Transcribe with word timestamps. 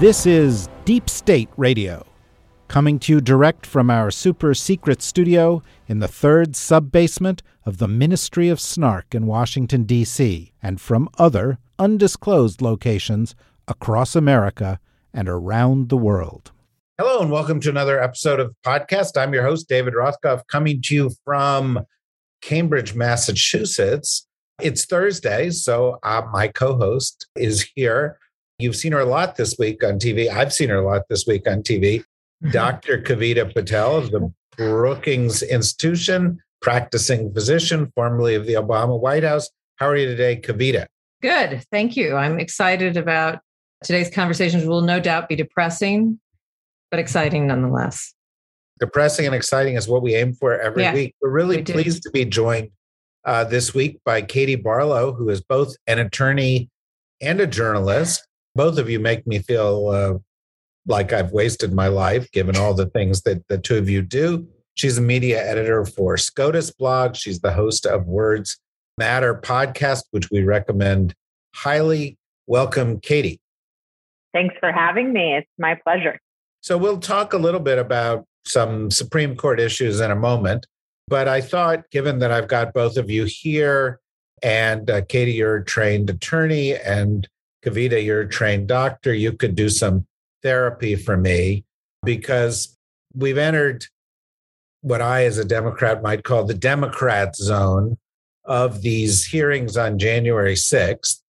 This 0.00 0.24
is 0.24 0.66
Deep 0.86 1.10
State 1.10 1.50
Radio, 1.58 2.06
coming 2.68 2.98
to 3.00 3.12
you 3.12 3.20
direct 3.20 3.66
from 3.66 3.90
our 3.90 4.10
super 4.10 4.54
secret 4.54 5.02
studio 5.02 5.62
in 5.88 5.98
the 5.98 6.08
third 6.08 6.56
sub 6.56 6.90
basement 6.90 7.42
of 7.66 7.76
the 7.76 7.86
Ministry 7.86 8.48
of 8.48 8.62
Snark 8.62 9.14
in 9.14 9.26
Washington, 9.26 9.82
D.C., 9.82 10.54
and 10.62 10.80
from 10.80 11.10
other 11.18 11.58
undisclosed 11.78 12.62
locations 12.62 13.34
across 13.68 14.16
America 14.16 14.80
and 15.12 15.28
around 15.28 15.90
the 15.90 15.98
world. 15.98 16.50
Hello, 16.96 17.20
and 17.20 17.30
welcome 17.30 17.60
to 17.60 17.68
another 17.68 18.02
episode 18.02 18.40
of 18.40 18.56
podcast. 18.64 19.20
I'm 19.20 19.34
your 19.34 19.44
host, 19.44 19.68
David 19.68 19.92
Rothkopf, 19.92 20.46
coming 20.46 20.80
to 20.84 20.94
you 20.94 21.10
from 21.26 21.78
Cambridge, 22.40 22.94
Massachusetts. 22.94 24.26
It's 24.62 24.86
Thursday, 24.86 25.50
so 25.50 25.98
uh, 26.02 26.22
my 26.32 26.48
co 26.48 26.78
host 26.78 27.26
is 27.36 27.68
here. 27.74 28.18
You've 28.60 28.76
seen 28.76 28.92
her 28.92 29.00
a 29.00 29.06
lot 29.06 29.36
this 29.36 29.56
week 29.58 29.82
on 29.82 29.98
TV. 29.98 30.28
I've 30.28 30.52
seen 30.52 30.68
her 30.68 30.76
a 30.76 30.86
lot 30.86 31.02
this 31.08 31.26
week 31.26 31.48
on 31.48 31.62
TV. 31.62 32.04
Dr. 32.50 33.02
Kavita 33.02 33.52
Patel 33.52 33.96
of 33.96 34.10
the 34.10 34.32
Brookings 34.56 35.42
Institution, 35.42 36.40
practicing 36.62 37.32
physician, 37.32 37.92
formerly 37.94 38.34
of 38.34 38.46
the 38.46 38.54
Obama 38.54 38.98
White 38.98 39.24
House. 39.24 39.48
How 39.76 39.88
are 39.88 39.96
you 39.96 40.06
today, 40.06 40.36
Kavita? 40.36 40.86
Good. 41.22 41.64
Thank 41.70 41.96
you. 41.96 42.16
I'm 42.16 42.38
excited 42.38 42.96
about 42.96 43.40
today's 43.84 44.10
conversations 44.10 44.64
will 44.64 44.82
no 44.82 45.00
doubt 45.00 45.28
be 45.28 45.36
depressing, 45.36 46.18
but 46.90 47.00
exciting 47.00 47.46
nonetheless. 47.46 48.14
Depressing 48.78 49.26
and 49.26 49.34
exciting 49.34 49.74
is 49.74 49.88
what 49.88 50.02
we 50.02 50.14
aim 50.14 50.32
for 50.32 50.58
every 50.58 50.82
Yeah, 50.82 50.94
week. 50.94 51.14
We're 51.20 51.30
really 51.30 51.56
we 51.58 51.62
pleased 51.62 52.02
to 52.04 52.10
be 52.10 52.24
joined 52.24 52.70
uh, 53.24 53.44
this 53.44 53.74
week 53.74 54.00
by 54.04 54.22
Katie 54.22 54.56
Barlow, 54.56 55.12
who 55.12 55.28
is 55.28 55.42
both 55.42 55.74
an 55.86 55.98
attorney 55.98 56.70
and 57.20 57.40
a 57.40 57.46
journalist. 57.46 58.26
Both 58.54 58.78
of 58.78 58.90
you 58.90 58.98
make 58.98 59.26
me 59.26 59.38
feel 59.38 59.88
uh, 59.88 60.18
like 60.86 61.12
I've 61.12 61.32
wasted 61.32 61.72
my 61.72 61.88
life, 61.88 62.30
given 62.32 62.56
all 62.56 62.74
the 62.74 62.86
things 62.86 63.22
that 63.22 63.46
the 63.48 63.58
two 63.58 63.76
of 63.76 63.88
you 63.88 64.02
do. 64.02 64.46
She's 64.74 64.98
a 64.98 65.02
media 65.02 65.44
editor 65.44 65.84
for 65.84 66.16
SCOTUS 66.16 66.72
blog. 66.72 67.14
She's 67.14 67.40
the 67.40 67.52
host 67.52 67.86
of 67.86 68.06
Words 68.06 68.58
Matter 68.98 69.34
podcast, 69.34 70.04
which 70.10 70.30
we 70.30 70.42
recommend 70.42 71.14
highly. 71.54 72.18
Welcome, 72.46 73.00
Katie. 73.00 73.40
Thanks 74.32 74.54
for 74.60 74.72
having 74.72 75.12
me. 75.12 75.36
It's 75.36 75.48
my 75.58 75.74
pleasure. 75.74 76.18
So 76.60 76.76
we'll 76.76 76.98
talk 76.98 77.32
a 77.32 77.38
little 77.38 77.60
bit 77.60 77.78
about 77.78 78.26
some 78.44 78.90
Supreme 78.90 79.36
Court 79.36 79.60
issues 79.60 80.00
in 80.00 80.10
a 80.10 80.16
moment. 80.16 80.66
But 81.08 81.28
I 81.28 81.40
thought, 81.40 81.90
given 81.90 82.20
that 82.20 82.30
I've 82.30 82.48
got 82.48 82.72
both 82.72 82.96
of 82.96 83.10
you 83.10 83.24
here, 83.24 84.00
and 84.42 84.88
uh, 84.88 85.02
Katie, 85.02 85.32
you're 85.32 85.56
a 85.56 85.64
trained 85.64 86.08
attorney, 86.08 86.74
and 86.76 87.28
Kavita, 87.64 88.04
you're 88.04 88.22
a 88.22 88.28
trained 88.28 88.68
doctor, 88.68 89.12
you 89.12 89.32
could 89.32 89.54
do 89.54 89.68
some 89.68 90.06
therapy 90.42 90.96
for 90.96 91.16
me 91.16 91.64
because 92.04 92.76
we've 93.14 93.38
entered 93.38 93.86
what 94.82 95.02
I, 95.02 95.24
as 95.24 95.38
a 95.38 95.44
Democrat, 95.44 96.02
might 96.02 96.24
call 96.24 96.44
the 96.44 96.54
Democrat 96.54 97.36
zone 97.36 97.98
of 98.44 98.80
these 98.82 99.26
hearings 99.26 99.76
on 99.76 99.98
January 99.98 100.54
6th. 100.54 101.20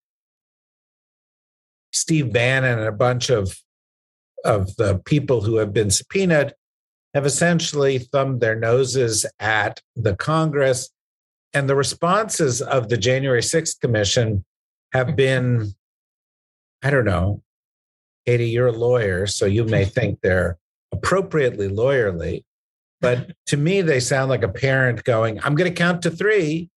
Steve 1.92 2.32
Bannon 2.32 2.80
and 2.80 2.88
a 2.88 2.94
bunch 2.94 3.30
of 3.30 3.58
of 4.44 4.76
the 4.76 5.00
people 5.06 5.42
who 5.42 5.58
have 5.58 5.74
been 5.74 5.92
subpoenaed 5.92 6.54
have 7.14 7.26
essentially 7.26 8.00
thumbed 8.00 8.42
their 8.42 8.56
noses 8.56 9.26
at 9.40 9.82
the 9.96 10.16
Congress. 10.16 10.90
And 11.54 11.70
the 11.70 11.76
responses 11.76 12.62
of 12.62 12.90
the 12.90 12.98
January 12.98 13.42
6th 13.42 13.80
Commission 13.82 14.46
have 14.94 15.16
been, 15.16 15.74
I 16.82 16.90
don't 16.90 17.06
know, 17.06 17.42
Katie, 18.26 18.50
you're 18.50 18.68
a 18.68 18.72
lawyer, 18.72 19.28
so 19.28 19.46
you 19.46 19.64
may 19.64 19.86
think 19.98 20.20
they're 20.22 20.58
appropriately 20.92 21.70
lawyerly. 21.70 22.44
But 23.00 23.32
to 23.48 23.58
me, 23.58 23.82
they 23.82 24.00
sound 24.00 24.30
like 24.30 24.44
a 24.44 24.50
parent 24.50 25.04
going, 25.04 25.40
I'm 25.44 25.56
going 25.56 25.70
to 25.70 25.76
count 25.76 26.02
to 26.04 26.12
three, 26.12 26.70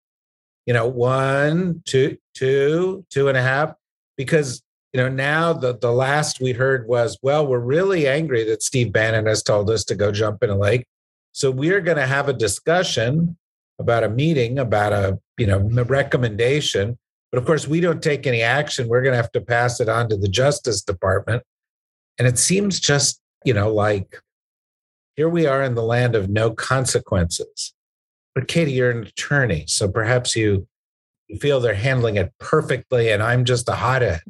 you 0.67 0.75
know, 0.75 0.87
one, 0.87 1.83
two, 1.85 2.19
two, 2.35 3.05
two 3.11 3.29
and 3.29 3.37
a 3.37 3.43
half, 3.43 3.75
because 4.17 4.63
you 4.95 5.01
know, 5.01 5.09
now 5.09 5.53
the, 5.53 5.77
the 5.77 5.91
last 5.91 6.41
we 6.41 6.53
heard 6.53 6.87
was, 6.87 7.19
well, 7.21 7.45
we're 7.45 7.59
really 7.59 8.07
angry 8.07 8.45
that 8.45 8.63
Steve 8.63 8.93
Bannon 8.93 9.27
has 9.27 9.43
told 9.43 9.69
us 9.69 9.83
to 9.87 9.97
go 9.97 10.13
jump 10.13 10.45
in 10.45 10.51
a 10.51 10.57
lake. 10.57 10.87
So 11.33 11.51
we're 11.51 11.81
going 11.81 11.97
to 11.97 12.07
have 12.07 12.29
a 12.29 12.33
discussion 12.33 13.37
about 13.81 14.05
a 14.05 14.09
meeting, 14.09 14.61
about 14.61 14.93
a, 14.93 15.19
you 15.37 15.49
know, 15.49 15.59
recommendation. 15.59 16.97
But 17.35 17.41
of 17.41 17.47
course, 17.47 17.67
we 17.67 17.81
don't 17.81 18.01
take 18.01 18.29
any 18.29 18.43
action. 18.43 18.87
We're 18.87 19.03
going 19.03 19.15
to 19.15 19.17
have 19.17 19.33
to 19.33 19.41
pass 19.41 19.81
it 19.81 19.89
on 19.89 20.09
to 20.09 20.17
the 20.17 20.29
Justice 20.29 20.83
Department. 20.83 21.43
And 22.17 22.29
it 22.29 22.39
seems 22.39 22.79
just, 22.79 23.21
you 23.45 23.53
know, 23.53 23.75
like 23.75 24.21
here 25.17 25.29
we 25.29 25.45
are 25.45 25.61
in 25.61 25.75
the 25.75 25.83
land 25.83 26.15
of 26.15 26.31
no 26.31 26.53
consequences. 26.53 27.75
But 28.37 28.47
Katie, 28.47 28.71
you're 28.71 28.93
an 28.93 29.03
attorney. 29.03 29.65
So 29.67 29.89
perhaps 29.89 30.37
you, 30.37 30.69
you 31.27 31.37
feel 31.41 31.59
they're 31.59 31.75
handling 31.75 32.15
it 32.15 32.33
perfectly 32.39 33.11
and 33.11 33.21
I'm 33.21 33.45
just 33.45 33.69
a 33.69 33.75
hothead. 33.75 34.23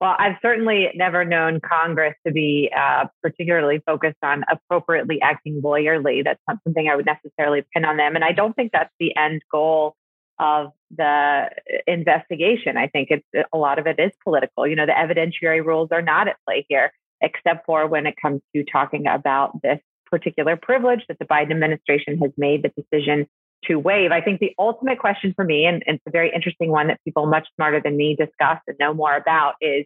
Well, 0.00 0.14
I've 0.16 0.36
certainly 0.40 0.86
never 0.94 1.24
known 1.24 1.58
Congress 1.58 2.14
to 2.24 2.32
be 2.32 2.70
uh, 2.78 3.06
particularly 3.24 3.82
focused 3.84 4.22
on 4.22 4.44
appropriately 4.48 5.20
acting 5.20 5.60
lawyerly. 5.62 6.22
That's 6.22 6.40
not 6.46 6.58
something 6.62 6.88
I 6.88 6.94
would 6.94 7.06
necessarily 7.06 7.64
pin 7.74 7.84
on 7.84 7.96
them. 7.96 8.14
And 8.14 8.24
I 8.24 8.30
don't 8.30 8.54
think 8.54 8.70
that's 8.70 8.94
the 9.00 9.16
end 9.16 9.42
goal 9.50 9.96
of 10.38 10.70
the 10.96 11.04
uh, 11.04 11.48
investigation. 11.86 12.76
I 12.76 12.88
think 12.88 13.08
it's 13.10 13.48
a 13.52 13.58
lot 13.58 13.78
of 13.78 13.86
it 13.86 13.98
is 13.98 14.12
political. 14.24 14.66
You 14.66 14.76
know, 14.76 14.86
the 14.86 14.92
evidentiary 14.92 15.64
rules 15.64 15.88
are 15.92 16.02
not 16.02 16.28
at 16.28 16.36
play 16.46 16.66
here, 16.68 16.92
except 17.20 17.66
for 17.66 17.86
when 17.86 18.06
it 18.06 18.14
comes 18.20 18.40
to 18.54 18.64
talking 18.64 19.06
about 19.06 19.62
this 19.62 19.80
particular 20.10 20.56
privilege 20.56 21.04
that 21.08 21.18
the 21.18 21.24
Biden 21.24 21.52
administration 21.52 22.18
has 22.18 22.32
made 22.36 22.62
the 22.64 22.70
decision 22.70 23.26
to 23.66 23.76
waive. 23.76 24.10
I 24.10 24.20
think 24.20 24.40
the 24.40 24.54
ultimate 24.58 24.98
question 24.98 25.32
for 25.34 25.44
me, 25.44 25.66
and, 25.66 25.82
and 25.86 25.96
it's 25.96 26.06
a 26.06 26.10
very 26.10 26.32
interesting 26.34 26.70
one 26.70 26.88
that 26.88 27.00
people 27.04 27.26
much 27.26 27.46
smarter 27.56 27.80
than 27.82 27.96
me 27.96 28.16
discuss 28.16 28.58
and 28.66 28.76
know 28.78 28.94
more 28.94 29.14
about, 29.14 29.54
is 29.60 29.84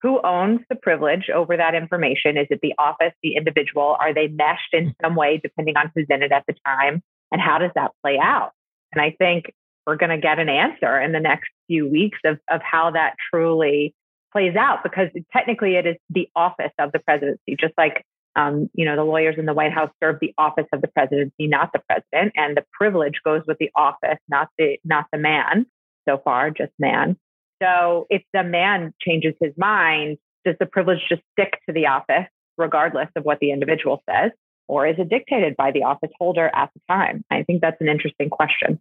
who 0.00 0.20
owns 0.22 0.60
the 0.68 0.76
privilege 0.76 1.30
over 1.34 1.56
that 1.56 1.74
information? 1.74 2.36
Is 2.36 2.46
it 2.50 2.60
the 2.62 2.74
office, 2.78 3.12
the 3.22 3.36
individual? 3.36 3.96
Are 3.98 4.12
they 4.12 4.28
meshed 4.28 4.72
in 4.72 4.88
mm. 4.88 4.94
some 5.02 5.14
way 5.14 5.40
depending 5.42 5.76
on 5.76 5.90
who's 5.94 6.06
in 6.10 6.22
it 6.22 6.32
at 6.32 6.44
the 6.46 6.54
time? 6.66 7.02
And 7.30 7.40
how 7.40 7.58
does 7.58 7.70
that 7.74 7.92
play 8.02 8.18
out? 8.22 8.52
And 8.92 9.00
I 9.00 9.14
think 9.18 9.52
we're 9.86 9.96
going 9.96 10.10
to 10.10 10.18
get 10.18 10.38
an 10.38 10.48
answer 10.48 11.00
in 11.00 11.12
the 11.12 11.20
next 11.20 11.50
few 11.66 11.88
weeks 11.88 12.18
of, 12.24 12.38
of 12.50 12.60
how 12.62 12.90
that 12.92 13.14
truly 13.32 13.94
plays 14.32 14.56
out 14.56 14.82
because 14.82 15.08
technically 15.32 15.76
it 15.76 15.86
is 15.86 15.96
the 16.10 16.28
office 16.34 16.72
of 16.78 16.92
the 16.92 16.98
presidency, 16.98 17.56
just 17.58 17.74
like 17.76 18.04
um, 18.36 18.68
you 18.74 18.84
know, 18.84 18.96
the 18.96 19.04
lawyers 19.04 19.36
in 19.38 19.46
the 19.46 19.54
White 19.54 19.72
House 19.72 19.90
serve 20.02 20.18
the 20.20 20.34
office 20.36 20.66
of 20.72 20.80
the 20.80 20.88
presidency, 20.88 21.46
not 21.46 21.70
the 21.72 21.80
president, 21.88 22.32
and 22.36 22.56
the 22.56 22.64
privilege 22.72 23.20
goes 23.24 23.42
with 23.46 23.58
the 23.58 23.70
office, 23.76 24.18
not 24.28 24.48
the 24.58 24.78
not 24.84 25.06
the 25.12 25.18
man. 25.18 25.66
So 26.08 26.20
far, 26.22 26.50
just 26.50 26.72
man. 26.78 27.16
So 27.62 28.06
if 28.10 28.22
the 28.32 28.42
man 28.42 28.92
changes 29.00 29.34
his 29.40 29.52
mind, 29.56 30.18
does 30.44 30.56
the 30.58 30.66
privilege 30.66 30.98
just 31.08 31.22
stick 31.32 31.58
to 31.66 31.72
the 31.72 31.86
office, 31.86 32.26
regardless 32.58 33.08
of 33.16 33.24
what 33.24 33.38
the 33.40 33.52
individual 33.52 34.02
says, 34.10 34.32
or 34.68 34.86
is 34.86 34.96
it 34.98 35.08
dictated 35.08 35.56
by 35.56 35.70
the 35.70 35.84
office 35.84 36.10
holder 36.18 36.50
at 36.54 36.70
the 36.74 36.80
time? 36.92 37.24
I 37.30 37.42
think 37.44 37.60
that's 37.60 37.80
an 37.80 37.88
interesting 37.88 38.30
question. 38.30 38.80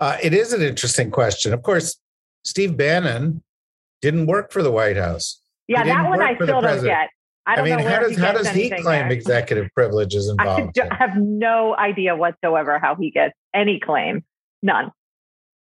Uh, 0.00 0.16
it 0.22 0.32
is 0.32 0.52
an 0.52 0.62
interesting 0.62 1.10
question. 1.10 1.52
Of 1.52 1.62
course, 1.62 1.98
Steve 2.44 2.76
Bannon 2.76 3.42
didn't 4.00 4.26
work 4.26 4.50
for 4.50 4.62
the 4.62 4.72
White 4.72 4.96
House. 4.96 5.40
Yeah, 5.68 5.84
that 5.84 6.08
one 6.08 6.22
I 6.22 6.34
still 6.34 6.60
don't 6.60 6.82
get. 6.82 7.10
I 7.46 7.52
I, 7.52 7.56
don't 7.56 7.64
mean, 7.64 7.78
know 7.78 7.88
how 7.88 8.00
does 8.00 8.16
how 8.18 8.32
does 8.32 8.48
he 8.50 8.70
claim 8.70 8.84
there. 8.84 9.12
executive 9.12 9.68
privileges 9.74 10.28
I 10.38 10.42
involved? 10.42 10.74
do- 10.74 10.82
have 10.90 11.16
no 11.16 11.76
idea 11.76 12.16
whatsoever 12.16 12.78
how 12.78 12.96
he 12.96 13.10
gets 13.10 13.34
any 13.54 13.78
claim. 13.80 14.24
None. 14.62 14.90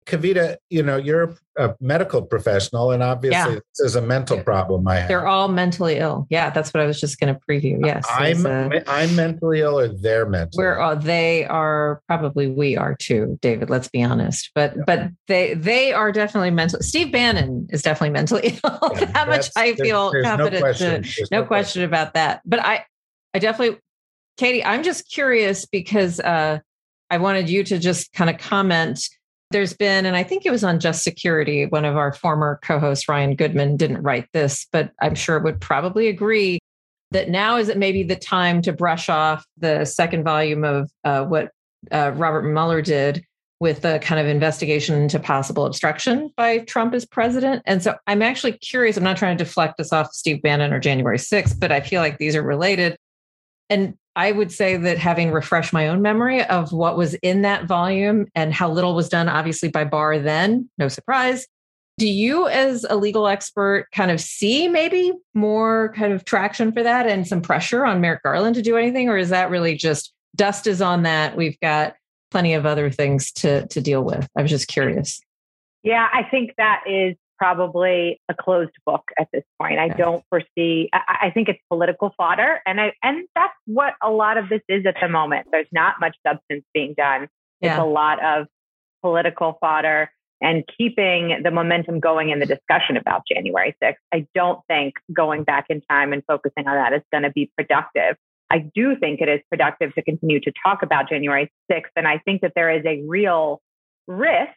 Kavita, 0.05 0.57
you 0.69 0.83
know, 0.83 0.97
you're 0.97 1.35
a 1.57 1.75
medical 1.79 2.21
professional, 2.21 2.91
and 2.91 3.03
obviously 3.03 3.53
Yeah. 3.53 3.59
this 3.77 3.79
is 3.79 3.95
a 3.95 4.01
mental 4.01 4.41
problem 4.41 4.88
I 4.88 4.95
have. 4.97 5.07
They're 5.07 5.27
all 5.27 5.47
mentally 5.47 5.97
ill. 5.97 6.25
Yeah, 6.29 6.50
that's 6.50 6.73
what 6.73 6.81
I 6.81 6.85
was 6.85 7.00
just 7.00 7.19
going 7.19 7.33
to 7.33 7.39
preview. 7.47 7.79
Yes. 7.85 8.05
I'm 8.09 8.45
a- 8.45 8.81
I'm 8.88 9.15
mentally 9.15 9.61
ill, 9.61 9.79
or 9.79 9.88
they're 9.88 10.25
mentally. 10.25 10.63
we're 10.63 10.79
all 10.79 10.95
they 10.95 11.45
are 11.45 12.01
probably 12.07 12.47
we 12.47 12.75
are 12.75 12.95
too, 12.95 13.38
David. 13.41 13.69
Let's 13.69 13.88
be 13.88 14.03
honest. 14.03 14.51
But 14.55 14.85
but 14.85 15.09
they 15.27 15.53
they 15.53 15.94
are 15.94 16.11
definitely 16.11 16.51
mental. 16.51 16.79
Steve 16.81 17.11
Bannon 17.11 17.67
is 17.69 17.81
definitely 17.81 18.11
mentally 18.13 18.59
ill. 18.63 18.91
Yeah, 18.95 19.11
How 19.13 19.25
much 19.25 19.49
I 19.56 19.73
feel 19.75 20.11
there's 20.11 20.23
no 20.25 20.29
confident 20.38 20.61
question. 20.61 21.03
to 21.03 21.09
There's 21.17 21.31
no 21.31 21.44
question 21.45 21.83
about 21.83 22.13
that. 22.15 22.41
But 22.45 22.59
I, 22.59 22.85
I 23.33 23.39
definitely, 23.39 23.79
Katie, 24.38 24.63
I'm 24.65 24.83
just 24.83 25.09
curious 25.11 25.65
because 25.65 26.19
uh, 26.19 26.59
I 27.11 27.17
wanted 27.19 27.49
you 27.49 27.63
to 27.65 27.77
just 27.77 28.11
kind 28.13 28.29
of 28.29 28.38
comment. 28.39 29.07
There's 29.53 29.73
been, 29.73 30.07
and 30.07 30.15
I 30.15 30.23
think 30.23 30.45
it 30.45 30.51
was 30.51 30.63
on 30.63 30.79
Just 30.79 31.03
Security, 31.03 31.67
one 31.67 31.85
of 31.85 31.95
our 31.95 32.11
former 32.11 32.59
co 32.63 32.79
hosts, 32.79 33.07
Ryan 33.07 33.35
Goodman, 33.35 33.77
didn't 33.77 34.01
write 34.01 34.27
this, 34.33 34.67
but 34.71 34.91
I'm 35.00 35.13
sure 35.13 35.39
would 35.39 35.61
probably 35.61 36.07
agree 36.07 36.57
that 37.11 37.29
now 37.29 37.57
is 37.57 37.69
it 37.69 37.77
maybe 37.77 38.01
the 38.01 38.15
time 38.15 38.63
to 38.63 38.73
brush 38.73 39.09
off 39.09 39.45
the 39.57 39.85
second 39.85 40.23
volume 40.23 40.63
of 40.63 40.91
uh, 41.03 41.23
what 41.23 41.51
uh, 41.91 42.11
Robert 42.15 42.41
Mueller 42.41 42.81
did 42.81 43.23
with 43.59 43.81
the 43.81 44.00
kind 44.00 44.19
of 44.19 44.25
investigation 44.25 45.00
into 45.00 45.19
possible 45.19 45.65
obstruction 45.65 46.33
by 46.35 46.57
Trump 46.59 46.95
as 46.95 47.06
president. 47.06 47.61
And 47.67 47.83
so 47.83 47.95
I'm 48.07 48.23
actually 48.23 48.53
curious. 48.53 48.97
I'm 48.97 49.03
not 49.03 49.17
trying 49.17 49.38
to 49.38 49.44
deflect 49.44 49.77
this 49.77 49.94
off 49.94 50.11
Steve 50.13 50.41
Bannon 50.41 50.73
or 50.73 50.79
January 50.79 51.19
6th, 51.19 51.59
but 51.59 51.71
I 51.71 51.79
feel 51.79 52.01
like 52.01 52.17
these 52.17 52.35
are 52.35 52.41
related. 52.41 52.97
And 53.69 53.94
I 54.15 54.31
would 54.31 54.51
say 54.51 54.77
that 54.77 54.98
having 54.98 55.31
refreshed 55.31 55.74
my 55.74 55.88
own 55.88 56.01
memory 56.01 56.44
of 56.44 56.71
what 56.71 56.98
was 56.98 57.15
in 57.15 57.42
that 57.42 57.65
volume 57.65 58.27
and 58.36 58.54
how 58.54 58.69
little 58.69 58.95
was 58.95 59.10
done, 59.10 59.27
obviously, 59.27 59.69
by 59.69 59.86
Barr 59.86 60.19
then, 60.19 60.69
no 60.77 60.88
surprise. 60.88 61.48
Do 61.98 62.07
you, 62.07 62.48
as 62.48 62.86
a 62.89 62.95
legal 62.95 63.27
expert, 63.27 63.88
kind 63.92 64.12
of 64.12 64.19
see 64.19 64.68
maybe 64.68 65.13
more 65.33 65.94
kind 65.95 66.13
of 66.13 66.25
traction 66.25 66.71
for 66.71 66.83
that 66.83 67.07
and 67.07 67.27
some 67.27 67.42
pressure 67.42 67.86
on 67.86 68.01
Merrick 68.01 68.24
Garland 68.24 68.56
to 68.56 68.62
do 68.62 68.77
anything? 68.77 69.10
Or 69.10 69.18
is 69.18 69.30
that 69.30 69.50
really 69.50 69.75
just 69.75 70.12
dust 70.36 70.68
is 70.68 70.81
on 70.81 71.04
that? 71.04 71.36
We've 71.36 71.59
got 71.59 71.95
plenty 72.31 72.54
of 72.56 72.66
other 72.66 72.89
things 72.89 73.31
to, 73.33 73.68
to 73.68 73.81
deal 73.81 74.04
with. 74.04 74.27
I 74.36 74.42
was 74.42 74.50
just 74.50 74.68
curious. 74.68 75.21
Yeah, 75.83 76.07
I 76.12 76.24
think 76.24 76.54
that 76.57 76.81
is 76.88 77.16
probably 77.38 78.21
a 78.30 78.33
closed 78.33 78.75
book 78.85 79.03
at 79.19 79.27
this 79.33 79.44
point. 79.62 79.80
I 79.80 79.89
don't 79.89 80.24
foresee. 80.30 80.89
I, 80.94 81.27
I 81.27 81.31
think 81.31 81.50
it's 81.50 81.59
political 81.69 82.13
fodder, 82.18 82.59
and 82.65 82.80
I 82.80 82.94
and 83.03 83.27
that's 83.35 83.53
what 83.65 83.94
a 84.01 84.09
lot 84.09 84.38
of 84.38 84.50
this 84.50 84.62
is 84.68 84.85
at 84.85 84.95
the 85.01 85.09
moment. 85.09 85.47
There's 85.51 85.68
not 85.71 86.00
much 86.00 86.15
substance 86.25 86.63
being 86.74 86.94
done. 86.95 87.27
It's 87.62 87.80
a 87.80 87.85
lot 87.85 88.21
of 88.24 88.47
political 89.01 89.57
fodder 89.62 90.12
and 90.41 90.63
keeping 90.77 91.41
the 91.41 91.51
momentum 91.51 92.01
going 92.01 92.30
in 92.30 92.39
the 92.39 92.45
discussion 92.45 92.97
about 92.97 93.21
January 93.25 93.74
6th. 93.81 93.95
I 94.13 94.27
don't 94.35 94.59
think 94.68 94.95
going 95.13 95.44
back 95.44 95.68
in 95.69 95.81
time 95.89 96.12
and 96.12 96.21
focusing 96.27 96.68
on 96.68 96.75
that 96.75 96.91
is 96.94 97.01
going 97.12 97.24
to 97.24 97.31
be 97.31 97.50
productive. 97.57 98.18
I 98.51 98.69
do 98.75 98.97
think 98.97 99.21
it 99.21 99.30
is 99.30 99.39
productive 99.50 99.95
to 99.95 100.01
continue 100.03 100.41
to 100.41 100.51
talk 100.63 100.83
about 100.83 101.07
January 101.07 101.50
6th, 101.71 101.89
and 101.95 102.07
I 102.07 102.18
think 102.19 102.41
that 102.41 102.51
there 102.56 102.69
is 102.69 102.85
a 102.85 103.01
real 103.07 103.62
risk 104.06 104.51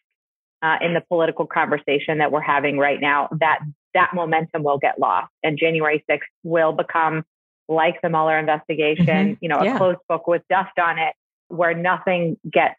uh, 0.62 0.76
in 0.80 0.94
the 0.94 1.00
political 1.00 1.46
conversation 1.46 2.18
that 2.18 2.32
we're 2.32 2.40
having 2.40 2.78
right 2.78 3.00
now 3.00 3.28
that 3.40 3.60
that 3.94 4.10
momentum 4.14 4.62
will 4.62 4.78
get 4.78 4.98
lost 4.98 5.32
and 5.42 5.58
January 5.58 6.04
6th 6.10 6.20
will 6.42 6.72
become 6.72 7.24
like 7.68 8.00
the 8.02 8.08
Mueller 8.08 8.38
investigation, 8.38 9.34
Mhm. 9.34 9.38
you 9.40 9.48
know, 9.48 9.58
a 9.58 9.64
Yeah. 9.64 9.78
closed 9.78 9.98
book 10.08 10.26
with 10.26 10.42
dust 10.48 10.78
on 10.78 10.98
it 10.98 11.14
where 11.48 11.74
nothing 11.74 12.36
gets 12.50 12.78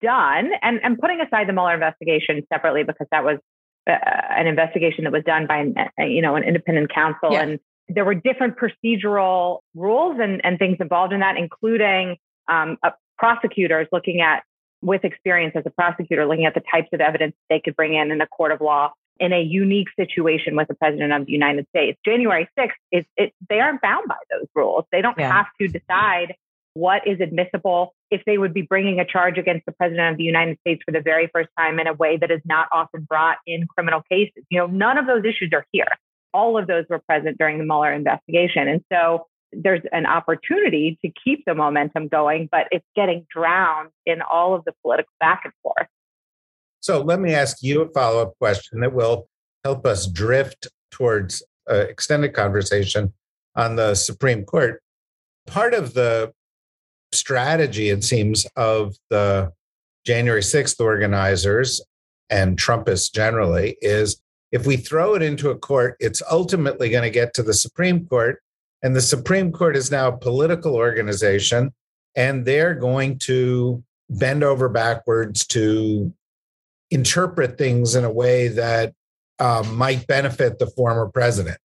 done. 0.00 0.52
And, 0.62 0.80
and 0.82 0.98
putting 0.98 1.20
aside 1.20 1.48
the 1.48 1.52
Mueller 1.52 1.74
investigation 1.74 2.42
separately 2.52 2.82
because 2.82 3.06
that 3.10 3.24
was 3.24 3.38
uh, 3.86 3.92
an 3.92 4.46
investigation 4.46 5.04
that 5.04 5.12
was 5.12 5.24
done 5.24 5.46
by, 5.46 5.58
an, 5.58 5.74
uh, 5.76 6.04
you 6.04 6.22
know, 6.22 6.36
an 6.36 6.44
independent 6.44 6.92
counsel 6.92 7.32
Yeah. 7.32 7.42
and 7.42 7.60
there 7.88 8.04
were 8.04 8.14
different 8.14 8.56
procedural 8.56 9.58
rules 9.74 10.18
and, 10.20 10.40
and 10.44 10.58
things 10.58 10.76
involved 10.80 11.12
in 11.12 11.20
that, 11.20 11.36
including 11.36 12.16
um, 12.48 12.78
uh, 12.82 12.90
prosecutors 13.18 13.88
looking 13.92 14.20
at 14.20 14.44
with 14.82 15.04
experience 15.04 15.54
as 15.56 15.62
a 15.64 15.70
prosecutor, 15.70 16.26
looking 16.26 16.44
at 16.44 16.54
the 16.54 16.62
types 16.70 16.88
of 16.92 17.00
evidence 17.00 17.34
they 17.48 17.60
could 17.60 17.76
bring 17.76 17.94
in 17.94 18.10
in 18.10 18.20
a 18.20 18.26
court 18.26 18.52
of 18.52 18.60
law 18.60 18.92
in 19.20 19.32
a 19.32 19.40
unique 19.40 19.88
situation 19.96 20.56
with 20.56 20.68
the 20.68 20.74
president 20.74 21.12
of 21.12 21.26
the 21.26 21.32
United 21.32 21.66
States. 21.68 21.98
January 22.04 22.48
6th 22.58 22.72
is 22.90 23.04
it, 23.16 23.32
they 23.48 23.60
aren't 23.60 23.80
bound 23.80 24.08
by 24.08 24.16
those 24.30 24.46
rules. 24.54 24.84
They 24.90 25.00
don't 25.00 25.16
Yeah. 25.18 25.32
have 25.32 25.46
to 25.60 25.68
decide 25.68 26.34
what 26.74 27.06
is 27.06 27.20
admissible 27.20 27.94
if 28.10 28.22
they 28.24 28.38
would 28.38 28.54
be 28.54 28.62
bringing 28.62 28.98
a 28.98 29.04
charge 29.04 29.38
against 29.38 29.66
the 29.66 29.72
president 29.72 30.10
of 30.12 30.16
the 30.16 30.24
United 30.24 30.58
States 30.60 30.82
for 30.84 30.90
the 30.90 31.00
very 31.00 31.28
first 31.32 31.50
time 31.58 31.78
in 31.78 31.86
a 31.86 31.92
way 31.92 32.16
that 32.16 32.30
is 32.30 32.40
not 32.44 32.68
often 32.72 33.02
brought 33.02 33.36
in 33.46 33.66
criminal 33.66 34.02
cases. 34.10 34.42
You 34.50 34.58
know, 34.58 34.66
none 34.66 34.98
of 34.98 35.06
those 35.06 35.24
issues 35.24 35.50
are 35.52 35.66
here. 35.70 35.86
All 36.34 36.56
of 36.58 36.66
those 36.66 36.86
were 36.88 36.98
present 37.00 37.38
during 37.38 37.58
the 37.58 37.64
Mueller 37.64 37.92
investigation. 37.92 38.68
And 38.68 38.82
so 38.90 39.26
there's 39.52 39.82
an 39.92 40.06
opportunity 40.06 40.98
to 41.02 41.12
keep 41.24 41.44
the 41.46 41.54
momentum 41.54 42.08
going, 42.08 42.48
but 42.50 42.66
it's 42.70 42.86
getting 42.96 43.26
drowned 43.30 43.90
in 44.06 44.22
all 44.22 44.54
of 44.54 44.64
the 44.64 44.72
political 44.82 45.12
back 45.20 45.42
and 45.44 45.52
forth. 45.62 45.86
So 46.80 47.02
let 47.02 47.20
me 47.20 47.32
ask 47.32 47.62
you 47.62 47.82
a 47.82 47.88
follow 47.88 48.22
up 48.22 48.38
question 48.38 48.80
that 48.80 48.92
will 48.92 49.28
help 49.64 49.86
us 49.86 50.06
drift 50.06 50.68
towards 50.90 51.42
an 51.66 51.88
extended 51.88 52.34
conversation 52.34 53.12
on 53.54 53.76
the 53.76 53.94
Supreme 53.94 54.44
Court. 54.44 54.82
Part 55.46 55.74
of 55.74 55.94
the 55.94 56.32
strategy, 57.12 57.90
it 57.90 58.02
seems, 58.02 58.46
of 58.56 58.96
the 59.10 59.52
January 60.04 60.40
6th 60.40 60.80
organizers 60.80 61.80
and 62.30 62.58
Trumpists 62.58 63.12
generally 63.12 63.76
is 63.80 64.20
if 64.50 64.66
we 64.66 64.76
throw 64.76 65.14
it 65.14 65.22
into 65.22 65.50
a 65.50 65.58
court, 65.58 65.96
it's 66.00 66.22
ultimately 66.30 66.88
going 66.88 67.04
to 67.04 67.10
get 67.10 67.34
to 67.34 67.42
the 67.42 67.54
Supreme 67.54 68.06
Court. 68.06 68.42
And 68.82 68.96
the 68.96 69.00
Supreme 69.00 69.52
Court 69.52 69.76
is 69.76 69.90
now 69.90 70.08
a 70.08 70.16
political 70.16 70.74
organization, 70.74 71.72
and 72.16 72.44
they're 72.44 72.74
going 72.74 73.18
to 73.20 73.82
bend 74.10 74.42
over 74.42 74.68
backwards 74.68 75.46
to 75.48 76.12
interpret 76.90 77.56
things 77.56 77.94
in 77.94 78.04
a 78.04 78.10
way 78.10 78.48
that 78.48 78.92
um, 79.38 79.76
might 79.76 80.06
benefit 80.06 80.58
the 80.58 80.66
former 80.66 81.08
president. 81.08 81.58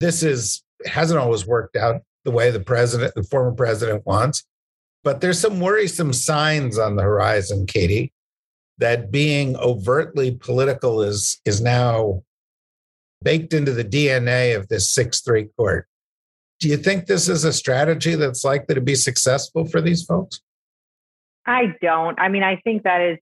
This 0.00 0.22
is 0.22 0.62
hasn't 0.84 1.18
always 1.18 1.46
worked 1.46 1.76
out 1.76 2.02
the 2.24 2.30
way 2.30 2.50
the 2.50 2.60
president, 2.60 3.14
the 3.14 3.22
former 3.22 3.52
president 3.52 4.04
wants, 4.04 4.44
but 5.02 5.20
there's 5.20 5.40
some 5.40 5.60
worrisome 5.60 6.12
signs 6.12 6.78
on 6.78 6.96
the 6.96 7.02
horizon, 7.02 7.64
Katie, 7.66 8.12
that 8.78 9.10
being 9.10 9.56
overtly 9.56 10.32
political 10.32 11.00
is 11.02 11.40
is 11.44 11.60
now 11.60 12.22
baked 13.22 13.54
into 13.54 13.72
the 13.72 13.84
DNA 13.84 14.54
of 14.56 14.68
this 14.68 14.90
six 14.90 15.20
three 15.22 15.48
court. 15.56 15.88
Do 16.58 16.68
you 16.68 16.76
think 16.76 17.06
this 17.06 17.28
is 17.28 17.44
a 17.44 17.52
strategy 17.52 18.14
that's 18.14 18.44
likely 18.44 18.74
to 18.74 18.80
be 18.80 18.94
successful 18.94 19.66
for 19.66 19.80
these 19.80 20.02
folks? 20.02 20.40
I 21.46 21.74
don't. 21.80 22.18
I 22.18 22.28
mean, 22.28 22.42
I 22.42 22.56
think 22.56 22.82
that 22.84 23.00
is 23.00 23.18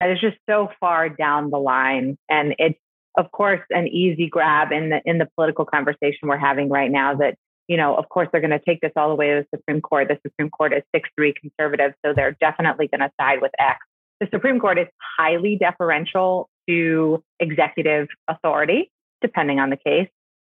that 0.00 0.10
is 0.10 0.20
just 0.20 0.36
so 0.48 0.68
far 0.80 1.08
down 1.08 1.50
the 1.50 1.58
line, 1.58 2.16
and 2.28 2.54
it's 2.58 2.78
of 3.16 3.30
course 3.30 3.60
an 3.70 3.88
easy 3.88 4.28
grab 4.28 4.72
in 4.72 4.90
the 4.90 5.00
in 5.04 5.18
the 5.18 5.28
political 5.36 5.64
conversation 5.64 6.28
we're 6.28 6.38
having 6.38 6.68
right 6.68 6.90
now. 6.90 7.14
That 7.14 7.36
you 7.68 7.76
know, 7.76 7.94
of 7.94 8.08
course, 8.08 8.28
they're 8.32 8.40
going 8.40 8.58
to 8.58 8.58
take 8.58 8.80
this 8.80 8.92
all 8.96 9.10
the 9.10 9.14
way 9.14 9.28
to 9.28 9.42
the 9.42 9.58
Supreme 9.58 9.80
Court. 9.80 10.08
The 10.08 10.18
Supreme 10.26 10.50
Court 10.50 10.72
is 10.72 10.82
six 10.94 11.08
three 11.16 11.34
conservative, 11.34 11.92
so 12.04 12.12
they're 12.14 12.36
definitely 12.40 12.88
going 12.88 13.00
to 13.00 13.10
side 13.20 13.40
with 13.42 13.52
X. 13.58 13.78
The 14.20 14.28
Supreme 14.32 14.58
Court 14.58 14.78
is 14.78 14.88
highly 15.18 15.56
deferential 15.56 16.48
to 16.68 17.22
executive 17.38 18.08
authority, 18.26 18.90
depending 19.20 19.60
on 19.60 19.70
the 19.70 19.76
case. 19.76 20.08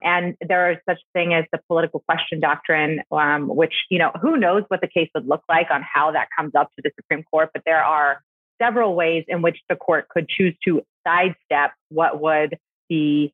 And 0.05 0.37
there 0.47 0.71
is 0.71 0.79
such 0.89 0.99
thing 1.15 1.33
as 1.33 1.45
the 1.51 1.59
political 1.67 2.01
question 2.01 2.39
doctrine, 2.39 3.01
um, 3.11 3.49
which, 3.49 3.73
you 3.91 3.99
know, 3.99 4.13
who 4.21 4.37
knows 4.37 4.63
what 4.69 4.83
the 4.83 4.87
case 4.87 5.09
would 5.15 5.27
look 5.27 5.43
like 5.49 5.69
on 5.71 5.83
how 5.83 6.13
that 6.13 6.29
comes 6.37 6.55
up 6.55 6.69
to 6.77 6.83
the 6.83 6.91
Supreme 6.97 7.25
Court, 7.25 7.51
but 7.55 7.63
there 7.65 7.83
are 7.83 8.21
several 8.61 8.95
ways 8.95 9.25
in 9.29 9.41
which 9.43 9.59
the 9.69 9.77
court 9.77 10.09
could 10.11 10.29
choose 10.29 10.55
to 10.65 10.83
sidestep 11.07 11.73
what 11.89 12.21
would 12.21 12.59
be 12.89 13.33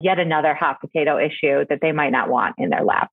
yet 0.00 0.18
another 0.18 0.54
hot 0.54 0.80
potato 0.80 1.18
issue 1.18 1.64
that 1.68 1.80
they 1.80 1.92
might 1.92 2.10
not 2.10 2.28
want 2.28 2.54
in 2.58 2.70
their 2.70 2.84
lap. 2.84 3.10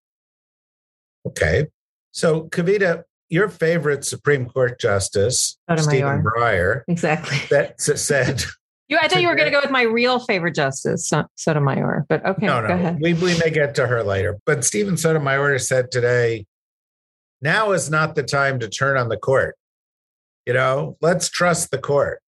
Okay. 1.25 1.67
So, 2.11 2.43
Kavita, 2.49 3.03
your 3.29 3.49
favorite 3.49 4.05
Supreme 4.05 4.47
Court 4.47 4.79
justice, 4.79 5.57
Sotomayor. 5.69 5.83
Stephen 5.89 6.23
Breyer, 6.23 6.81
Exactly. 6.87 7.37
that 7.49 7.79
said, 7.79 8.43
You, 8.89 8.97
I 9.01 9.07
thought 9.07 9.21
you 9.21 9.27
were 9.27 9.35
going 9.35 9.47
to 9.47 9.51
go 9.51 9.59
with 9.61 9.71
my 9.71 9.81
real 9.81 10.19
favorite 10.19 10.55
justice, 10.55 11.07
So- 11.07 11.25
Sotomayor, 11.35 12.05
but 12.07 12.25
okay, 12.25 12.45
no, 12.45 12.61
go 12.61 12.67
no, 12.67 12.73
ahead. 12.73 12.99
we, 13.01 13.13
we 13.15 13.37
may 13.39 13.49
get 13.49 13.75
to 13.75 13.87
her 13.87 14.01
later. 14.03 14.37
But 14.45 14.63
Stephen 14.63 14.95
Sotomayor 14.95 15.59
said 15.59 15.91
today, 15.91 16.45
now 17.41 17.71
is 17.71 17.89
not 17.89 18.15
the 18.15 18.23
time 18.23 18.59
to 18.59 18.69
turn 18.69 18.97
on 18.97 19.09
the 19.09 19.17
court. 19.17 19.55
You 20.45 20.53
know, 20.53 20.95
let's 21.01 21.29
trust 21.29 21.71
the 21.71 21.77
court. 21.77 22.21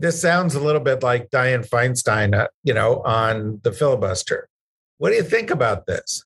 This 0.00 0.20
sounds 0.20 0.54
a 0.54 0.60
little 0.60 0.80
bit 0.80 1.02
like 1.02 1.30
Dianne 1.30 1.66
Feinstein, 1.66 2.34
uh, 2.36 2.48
you 2.64 2.74
know, 2.74 3.00
on 3.04 3.60
the 3.62 3.72
filibuster. 3.72 4.48
What 4.98 5.10
do 5.10 5.16
you 5.16 5.22
think 5.22 5.50
about 5.50 5.86
this? 5.86 6.24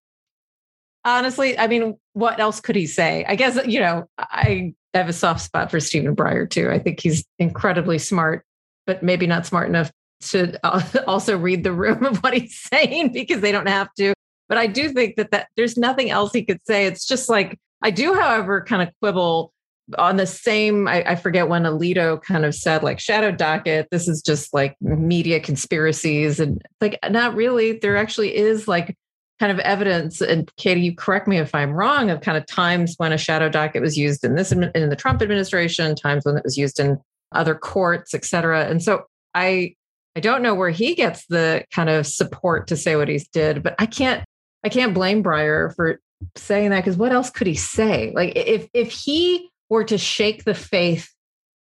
Honestly, 1.04 1.58
I 1.58 1.66
mean, 1.66 1.98
what 2.14 2.40
else 2.40 2.60
could 2.60 2.74
he 2.76 2.86
say? 2.86 3.24
I 3.28 3.36
guess, 3.36 3.58
you 3.66 3.80
know, 3.80 4.08
I 4.18 4.72
have 4.94 5.08
a 5.08 5.12
soft 5.12 5.42
spot 5.42 5.70
for 5.70 5.78
Stephen 5.78 6.16
Breyer 6.16 6.48
too. 6.48 6.70
I 6.70 6.78
think 6.78 7.00
he's 7.00 7.24
incredibly 7.38 7.98
smart 7.98 8.44
but 8.86 9.02
maybe 9.02 9.26
not 9.26 9.46
smart 9.46 9.68
enough 9.68 9.90
to 10.20 10.58
uh, 10.64 10.82
also 11.06 11.36
read 11.36 11.64
the 11.64 11.72
room 11.72 12.04
of 12.04 12.18
what 12.18 12.34
he's 12.34 12.58
saying 12.72 13.12
because 13.12 13.40
they 13.40 13.52
don't 13.52 13.68
have 13.68 13.92
to. 13.94 14.14
But 14.48 14.58
I 14.58 14.66
do 14.66 14.90
think 14.90 15.16
that 15.16 15.30
that 15.30 15.48
there's 15.56 15.76
nothing 15.76 16.10
else 16.10 16.32
he 16.32 16.44
could 16.44 16.60
say. 16.66 16.86
It's 16.86 17.06
just 17.06 17.28
like 17.28 17.58
I 17.82 17.90
do, 17.90 18.14
however, 18.14 18.62
kind 18.62 18.82
of 18.82 18.90
quibble 19.00 19.52
on 19.98 20.16
the 20.16 20.26
same. 20.26 20.86
I, 20.88 21.02
I 21.02 21.16
forget 21.16 21.48
when 21.48 21.62
Alito 21.62 22.20
kind 22.22 22.44
of 22.44 22.54
said 22.54 22.82
like 22.82 23.00
shadow 23.00 23.30
docket. 23.30 23.88
This 23.90 24.08
is 24.08 24.20
just 24.22 24.52
like 24.52 24.76
media 24.80 25.40
conspiracies, 25.40 26.38
and 26.38 26.60
like 26.80 26.98
not 27.08 27.34
really. 27.34 27.78
There 27.78 27.96
actually 27.96 28.36
is 28.36 28.68
like 28.68 28.96
kind 29.40 29.50
of 29.50 29.58
evidence 29.60 30.20
and 30.20 30.54
katie 30.56 30.82
you 30.82 30.94
correct 30.94 31.26
me 31.26 31.36
if 31.36 31.52
i'm 31.52 31.72
wrong 31.72 32.10
of 32.10 32.20
kind 32.20 32.38
of 32.38 32.46
times 32.46 32.94
when 32.98 33.12
a 33.12 33.18
shadow 33.18 33.48
docket 33.48 33.82
was 33.82 33.98
used 33.98 34.22
in 34.22 34.36
this 34.36 34.52
in 34.52 34.88
the 34.88 34.94
trump 34.94 35.20
administration 35.20 35.96
times 35.96 36.24
when 36.24 36.36
it 36.36 36.44
was 36.44 36.56
used 36.56 36.78
in 36.78 36.96
other 37.34 37.54
courts 37.54 38.14
et 38.14 38.24
cetera 38.24 38.66
and 38.66 38.82
so 38.82 39.04
i 39.34 39.74
i 40.16 40.20
don't 40.20 40.42
know 40.42 40.54
where 40.54 40.70
he 40.70 40.94
gets 40.94 41.26
the 41.26 41.64
kind 41.72 41.88
of 41.88 42.06
support 42.06 42.66
to 42.66 42.76
say 42.76 42.96
what 42.96 43.08
he's 43.08 43.28
did 43.28 43.62
but 43.62 43.74
i 43.78 43.86
can't 43.86 44.24
i 44.64 44.68
can't 44.68 44.94
blame 44.94 45.22
breyer 45.22 45.74
for 45.74 46.00
saying 46.36 46.70
that 46.70 46.80
because 46.80 46.96
what 46.96 47.12
else 47.12 47.30
could 47.30 47.46
he 47.46 47.54
say 47.54 48.12
like 48.14 48.32
if 48.36 48.68
if 48.74 48.92
he 48.92 49.48
were 49.68 49.84
to 49.84 49.98
shake 49.98 50.44
the 50.44 50.54
faith 50.54 51.08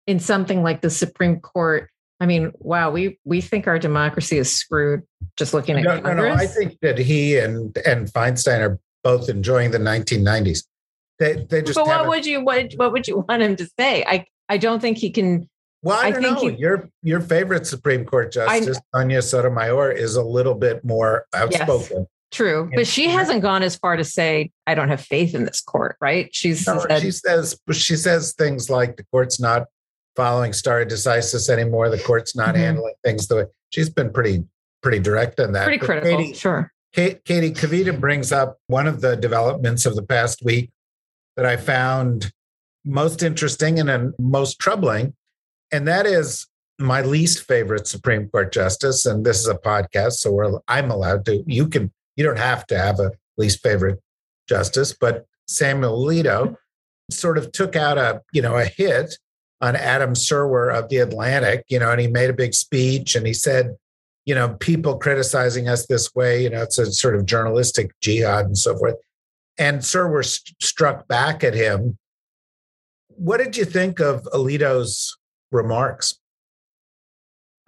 in 0.08 0.20
something 0.20 0.64
like 0.64 0.82
the 0.82 0.90
supreme 0.90 1.40
court 1.40 1.90
I 2.20 2.26
mean, 2.26 2.52
wow, 2.60 2.92
we 2.92 3.20
we 3.26 3.42
think 3.42 3.68
our 3.68 3.78
democracy 3.78 4.38
is 4.38 4.56
screwed 4.56 5.04
just 5.36 5.54
looking 5.54 5.78
at 5.78 5.84
no, 5.84 6.02
Congress. 6.02 6.16
No, 6.16 6.28
no, 6.30 6.34
I 6.34 6.48
think 6.48 6.80
that 6.82 6.98
he 6.98 7.38
and 7.38 7.78
and 7.86 8.08
Feinstein 8.08 8.62
are 8.62 8.80
both 9.04 9.28
enjoying 9.28 9.72
the 9.72 9.80
1990s. 9.80 10.66
They 11.20 11.46
they 11.50 11.62
just. 11.62 11.76
But 11.76 11.88
what 11.88 12.08
would 12.08 12.26
you 12.26 12.44
what 12.44 12.72
what 12.78 12.94
would 12.94 13.08
you 13.08 13.26
want 13.28 13.42
him 13.42 13.56
to 13.58 13.68
say? 13.78 14.04
I 14.06 14.26
I 14.48 14.58
don't 14.58 14.80
think 14.80 14.98
he 14.98 15.12
can. 15.12 15.50
Well, 15.86 16.00
I, 16.02 16.08
I 16.08 16.12
don't 16.12 16.24
know. 16.24 16.36
He, 16.36 16.56
your 16.56 16.90
your 17.04 17.22
favorite 17.22 17.68
Supreme 17.68 18.06
Court 18.06 18.32
Justice 18.32 18.80
I, 18.92 19.20
Sotomayor 19.20 19.92
is 19.92 20.16
a 20.16 20.24
little 20.24 20.56
bit 20.56 20.84
more 20.84 21.28
outspoken. 21.32 21.98
Yes, 22.00 22.08
true, 22.32 22.72
but 22.74 22.88
she 22.88 23.08
hasn't 23.08 23.44
gone 23.44 23.62
as 23.62 23.76
far 23.76 23.96
to 23.96 24.04
say 24.04 24.50
I 24.66 24.74
don't 24.74 24.90
have 24.90 25.00
faith 25.00 25.36
in 25.36 25.46
this 25.46 25.62
court. 25.62 25.96
Right? 26.02 26.34
She's 26.34 26.66
no, 26.66 26.80
said, 26.80 27.02
she 27.04 27.12
says 27.12 27.60
she 27.72 27.96
says 27.96 28.34
things 28.34 28.68
like 28.68 28.98
the 28.98 29.04
court's 29.12 29.40
not 29.40 29.68
following 30.16 30.54
stare 30.54 30.84
decisis 30.88 31.50
anymore. 31.50 31.90
The 31.90 32.00
court's 32.00 32.36
not 32.36 32.56
mm-hmm. 32.56 32.64
handling 32.64 32.96
things 33.04 33.28
the 33.28 33.36
way 33.36 33.46
she's 33.70 33.92
been 33.92 34.12
pretty 34.12 34.44
pretty 34.82 34.98
direct 34.98 35.40
on 35.40 35.52
that. 35.52 35.66
Pretty 35.66 35.78
but 35.78 35.86
critical, 35.86 36.18
Katie, 36.18 36.34
sure. 36.34 36.74
Kate, 36.94 37.24
Katie 37.26 37.52
Kavita 37.52 38.00
brings 38.00 38.32
up 38.32 38.58
one 38.66 38.88
of 38.88 39.02
the 39.02 39.16
developments 39.16 39.86
of 39.86 39.96
the 39.96 40.04
past 40.04 40.44
week 40.44 40.72
that 41.36 41.46
I 41.46 41.58
found 41.58 42.32
most 42.84 43.22
interesting 43.22 43.80
and 43.80 44.14
most 44.18 44.58
troubling, 44.58 45.14
and 45.72 45.88
that 45.88 46.06
is 46.06 46.48
my 46.80 47.02
least 47.02 47.48
favorite 47.48 47.88
Supreme 47.88 48.30
Court 48.30 48.52
justice. 48.52 49.06
And 49.06 49.26
this 49.26 49.40
is 49.40 49.48
a 49.48 49.56
podcast, 49.56 50.14
so 50.14 50.62
I'm 50.68 50.92
allowed 50.92 51.26
to. 51.26 51.44
You 51.48 51.68
can. 51.68 51.92
You 52.16 52.24
don't 52.24 52.40
have 52.40 52.66
to 52.68 52.78
have 52.78 53.00
a 53.00 53.12
least 53.38 53.62
favorite 53.62 54.00
justice, 54.48 54.94
but 54.94 55.26
Samuel 55.48 56.06
Alito 56.06 56.56
sort 57.12 57.38
of 57.38 57.52
took 57.52 57.76
out 57.76 57.98
a 57.98 58.22
you 58.34 58.42
know 58.42 58.56
a 58.58 58.66
hit 58.66 59.18
on 59.62 59.76
Adam 59.76 60.14
Serwer 60.14 60.74
of 60.74 60.90
the 60.90 60.98
Atlantic, 60.98 61.66
you 61.70 61.80
know, 61.80 61.92
and 61.92 62.02
he 62.02 62.08
made 62.08 62.30
a 62.30 62.34
big 62.34 62.54
speech 62.54 63.16
and 63.16 63.26
he 63.26 63.34
said, 63.34 63.76
you 64.26 64.36
know, 64.36 64.50
people 64.60 64.98
criticizing 64.98 65.68
us 65.68 65.86
this 65.88 66.14
way, 66.14 66.44
you 66.44 66.50
know, 66.50 66.62
it's 66.62 66.78
a 66.78 66.92
sort 66.92 67.16
of 67.16 67.26
journalistic 67.26 67.92
jihad 68.02 68.46
and 68.46 68.58
so 68.58 68.78
forth. 68.78 68.96
And 69.58 69.80
Serwer 69.80 70.26
st- 70.26 70.62
struck 70.62 71.08
back 71.08 71.44
at 71.44 71.54
him. 71.54 71.98
What 73.08 73.38
did 73.38 73.56
you 73.56 73.66
think 73.66 74.00
of 74.00 74.24
Alito's 74.34 75.18
remarks? 75.56 76.20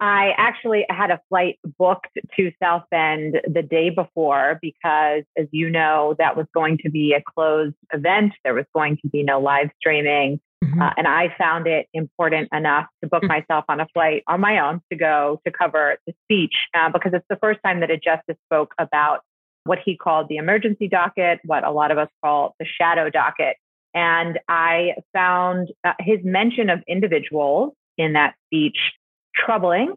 I 0.00 0.32
actually 0.36 0.86
had 0.88 1.10
a 1.10 1.20
flight 1.28 1.58
booked 1.78 2.16
to 2.36 2.52
South 2.62 2.84
Bend 2.90 3.40
the 3.52 3.62
day 3.62 3.90
before 3.90 4.58
because, 4.62 5.24
as 5.36 5.48
you 5.50 5.70
know, 5.70 6.14
that 6.18 6.36
was 6.36 6.46
going 6.54 6.78
to 6.84 6.90
be 6.90 7.14
a 7.14 7.22
closed 7.34 7.74
event. 7.92 8.32
There 8.44 8.54
was 8.54 8.66
going 8.74 8.98
to 9.02 9.08
be 9.08 9.24
no 9.24 9.40
live 9.40 9.70
streaming. 9.80 10.40
Mm-hmm. 10.64 10.80
Uh, 10.80 10.90
and 10.96 11.08
I 11.08 11.34
found 11.36 11.66
it 11.66 11.86
important 11.94 12.48
enough 12.52 12.86
to 13.02 13.08
book 13.08 13.22
mm-hmm. 13.22 13.32
myself 13.32 13.64
on 13.68 13.80
a 13.80 13.86
flight 13.92 14.22
on 14.28 14.40
my 14.40 14.60
own 14.60 14.80
to 14.90 14.98
go 14.98 15.40
to 15.44 15.52
cover 15.52 15.96
the 16.06 16.14
speech 16.24 16.54
uh, 16.74 16.90
because 16.92 17.12
it's 17.14 17.26
the 17.28 17.36
first 17.36 17.60
time 17.64 17.80
that 17.80 17.90
a 17.90 17.96
justice 17.96 18.36
spoke 18.46 18.74
about 18.78 19.20
what 19.64 19.78
he 19.84 19.96
called 19.96 20.28
the 20.28 20.36
emergency 20.36 20.88
docket, 20.88 21.40
what 21.44 21.64
a 21.64 21.70
lot 21.70 21.90
of 21.90 21.98
us 21.98 22.08
call 22.24 22.54
the 22.58 22.66
shadow 22.66 23.10
docket. 23.10 23.56
And 23.94 24.38
I 24.48 24.94
found 25.12 25.68
uh, 25.84 25.92
his 26.00 26.18
mention 26.22 26.70
of 26.70 26.80
individuals 26.88 27.74
in 27.98 28.14
that 28.14 28.34
speech 28.46 28.78
troubling 29.34 29.94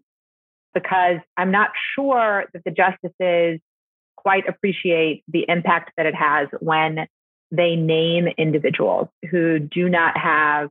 because 0.74 1.18
I'm 1.38 1.52
not 1.52 1.72
sure 1.96 2.46
that 2.54 2.64
the 2.64 2.72
justices 2.72 3.60
quite 4.16 4.48
appreciate 4.48 5.24
the 5.28 5.46
impact 5.48 5.92
that 5.98 6.06
it 6.06 6.16
has 6.16 6.48
when 6.60 7.08
they 7.52 7.76
name 7.76 8.28
individuals 8.38 9.10
who 9.30 9.60
do 9.60 9.90
not 9.90 10.18
have 10.18 10.70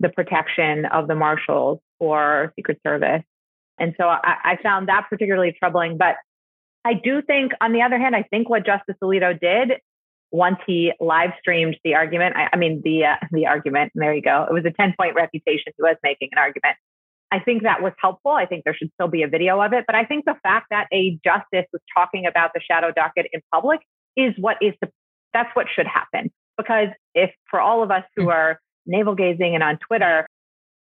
the 0.00 0.08
protection 0.08 0.86
of 0.86 1.08
the 1.08 1.14
marshals 1.14 1.78
or 1.98 2.52
Secret 2.56 2.78
Service. 2.86 3.22
And 3.78 3.94
so 3.98 4.04
I, 4.08 4.36
I, 4.44 4.58
found 4.62 4.88
that 4.88 5.06
particularly 5.08 5.54
troubling. 5.58 5.96
But 5.96 6.16
I 6.84 6.94
do 6.94 7.22
think, 7.22 7.52
on 7.60 7.72
the 7.72 7.82
other 7.82 7.98
hand, 7.98 8.16
I 8.16 8.22
think 8.24 8.48
what 8.48 8.66
Justice 8.66 8.96
Alito 9.02 9.38
did 9.38 9.80
once 10.30 10.58
he 10.66 10.92
live 11.00 11.30
streamed 11.40 11.76
the 11.84 11.94
argument, 11.94 12.36
I, 12.36 12.48
I 12.52 12.56
mean, 12.56 12.82
the, 12.84 13.04
uh, 13.04 13.16
the 13.32 13.46
argument, 13.46 13.92
there 13.94 14.14
you 14.14 14.22
go. 14.22 14.46
It 14.48 14.52
was 14.52 14.64
a 14.64 14.70
10 14.70 14.94
point 14.98 15.14
reputation. 15.14 15.72
He 15.76 15.82
was 15.82 15.96
making 16.02 16.28
an 16.32 16.38
argument. 16.38 16.76
I 17.32 17.38
think 17.38 17.62
that 17.62 17.82
was 17.82 17.92
helpful. 17.98 18.32
I 18.32 18.46
think 18.46 18.64
there 18.64 18.74
should 18.74 18.90
still 18.94 19.08
be 19.08 19.22
a 19.22 19.28
video 19.28 19.60
of 19.60 19.72
it. 19.72 19.84
But 19.86 19.94
I 19.94 20.04
think 20.04 20.24
the 20.24 20.36
fact 20.42 20.66
that 20.70 20.88
a 20.92 21.18
justice 21.24 21.66
was 21.72 21.82
talking 21.96 22.26
about 22.26 22.50
the 22.54 22.60
shadow 22.60 22.90
docket 22.90 23.26
in 23.32 23.40
public 23.52 23.80
is 24.16 24.34
what 24.36 24.56
is 24.60 24.74
the 24.80 24.90
that's 25.32 25.54
what 25.54 25.66
should 25.72 25.86
happen. 25.86 26.32
Because 26.56 26.88
if 27.14 27.30
for 27.48 27.60
all 27.60 27.82
of 27.84 27.90
us 27.90 28.02
who 28.16 28.26
mm. 28.26 28.32
are 28.32 28.60
navel 28.84 29.14
gazing 29.14 29.54
and 29.54 29.62
on 29.62 29.78
Twitter, 29.78 30.26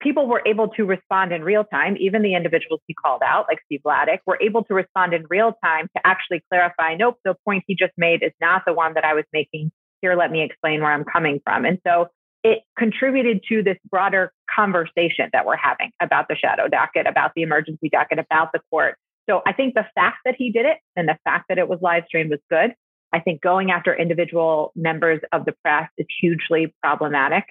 people 0.03 0.27
were 0.27 0.41
able 0.45 0.67
to 0.67 0.85
respond 0.85 1.31
in 1.31 1.43
real 1.43 1.63
time, 1.63 1.95
even 1.99 2.21
the 2.21 2.35
individuals 2.35 2.81
he 2.87 2.93
called 2.93 3.21
out, 3.25 3.45
like 3.49 3.59
Steve 3.65 3.81
Vladeck, 3.85 4.19
were 4.25 4.37
able 4.41 4.63
to 4.65 4.73
respond 4.73 5.13
in 5.13 5.25
real 5.29 5.53
time 5.63 5.87
to 5.95 6.05
actually 6.05 6.43
clarify, 6.51 6.95
nope, 6.95 7.17
the 7.23 7.35
point 7.45 7.63
he 7.67 7.75
just 7.75 7.93
made 7.97 8.21
is 8.21 8.31
not 8.41 8.63
the 8.67 8.73
one 8.73 8.93
that 8.95 9.05
I 9.05 9.13
was 9.13 9.25
making. 9.31 9.71
Here, 10.01 10.15
let 10.15 10.31
me 10.31 10.43
explain 10.43 10.81
where 10.81 10.91
I'm 10.91 11.05
coming 11.05 11.39
from. 11.45 11.65
And 11.65 11.79
so 11.87 12.07
it 12.43 12.59
contributed 12.77 13.41
to 13.47 13.63
this 13.63 13.77
broader 13.89 14.33
conversation 14.53 15.29
that 15.31 15.45
we're 15.45 15.55
having 15.55 15.91
about 16.01 16.27
the 16.27 16.35
shadow 16.35 16.67
docket, 16.67 17.07
about 17.07 17.31
the 17.35 17.41
emergency 17.41 17.89
docket, 17.89 18.19
about 18.19 18.51
the 18.51 18.59
court. 18.69 18.97
So 19.29 19.41
I 19.47 19.53
think 19.53 19.75
the 19.75 19.85
fact 19.95 20.17
that 20.25 20.35
he 20.37 20.51
did 20.51 20.65
it 20.65 20.77
and 20.97 21.07
the 21.07 21.17
fact 21.23 21.45
that 21.47 21.57
it 21.57 21.69
was 21.69 21.79
live 21.81 22.03
streamed 22.07 22.31
was 22.31 22.41
good. 22.51 22.73
I 23.13 23.19
think 23.19 23.41
going 23.41 23.71
after 23.71 23.95
individual 23.95 24.73
members 24.75 25.21
of 25.31 25.45
the 25.45 25.53
press 25.63 25.89
is 25.97 26.07
hugely 26.19 26.75
problematic. 26.83 27.45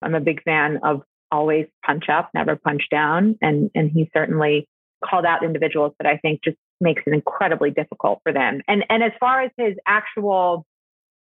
I'm 0.00 0.14
a 0.14 0.20
big 0.20 0.42
fan 0.44 0.78
of 0.82 1.02
always 1.30 1.66
punch 1.84 2.08
up, 2.08 2.30
never 2.34 2.56
punch 2.56 2.84
down. 2.90 3.36
And, 3.40 3.70
and 3.74 3.90
he 3.90 4.10
certainly 4.14 4.68
called 5.04 5.24
out 5.24 5.42
individuals 5.42 5.92
that 5.98 6.06
I 6.06 6.18
think 6.18 6.42
just 6.44 6.56
makes 6.80 7.02
it 7.06 7.12
incredibly 7.12 7.70
difficult 7.70 8.20
for 8.22 8.32
them. 8.32 8.60
And, 8.68 8.84
and 8.88 9.02
as 9.02 9.12
far 9.18 9.42
as 9.42 9.50
his 9.56 9.74
actual 9.86 10.66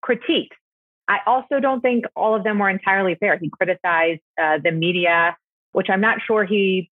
critiques, 0.03 0.57
I 1.09 1.19
also 1.27 1.59
don't 1.61 1.81
think 1.81 2.05
all 2.15 2.37
of 2.37 2.45
them 2.45 2.59
were 2.59 2.71
entirely 2.71 3.17
fair. 3.17 3.37
He 3.37 3.51
criticized 3.51 4.21
uh, 4.41 4.59
the 4.63 4.71
media, 4.71 5.37
which 5.73 5.89
I'm 5.91 6.01
not 6.01 6.19
sure 6.25 6.45
he 6.45 6.91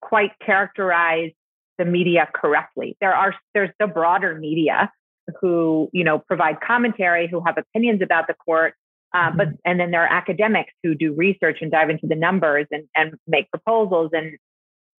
quite 0.00 0.32
characterized 0.44 1.34
the 1.78 1.84
media 1.84 2.28
correctly. 2.34 2.96
There 3.00 3.14
are 3.14 3.34
there's 3.54 3.70
the 3.78 3.86
broader 3.86 4.34
media 4.34 4.92
who 5.40 5.88
you 5.92 6.02
know 6.04 6.18
provide 6.18 6.60
commentary, 6.60 7.28
who 7.28 7.40
have 7.46 7.56
opinions 7.56 8.02
about 8.02 8.26
the 8.26 8.34
court, 8.34 8.74
uh, 9.14 9.30
but 9.30 9.48
mm-hmm. 9.48 9.56
and 9.64 9.80
then 9.80 9.90
there 9.90 10.02
are 10.02 10.12
academics 10.12 10.72
who 10.82 10.94
do 10.94 11.12
research 11.12 11.58
and 11.60 11.70
dive 11.70 11.90
into 11.90 12.06
the 12.06 12.14
numbers 12.14 12.66
and 12.70 12.84
and 12.94 13.14
make 13.26 13.50
proposals 13.50 14.10
and 14.12 14.36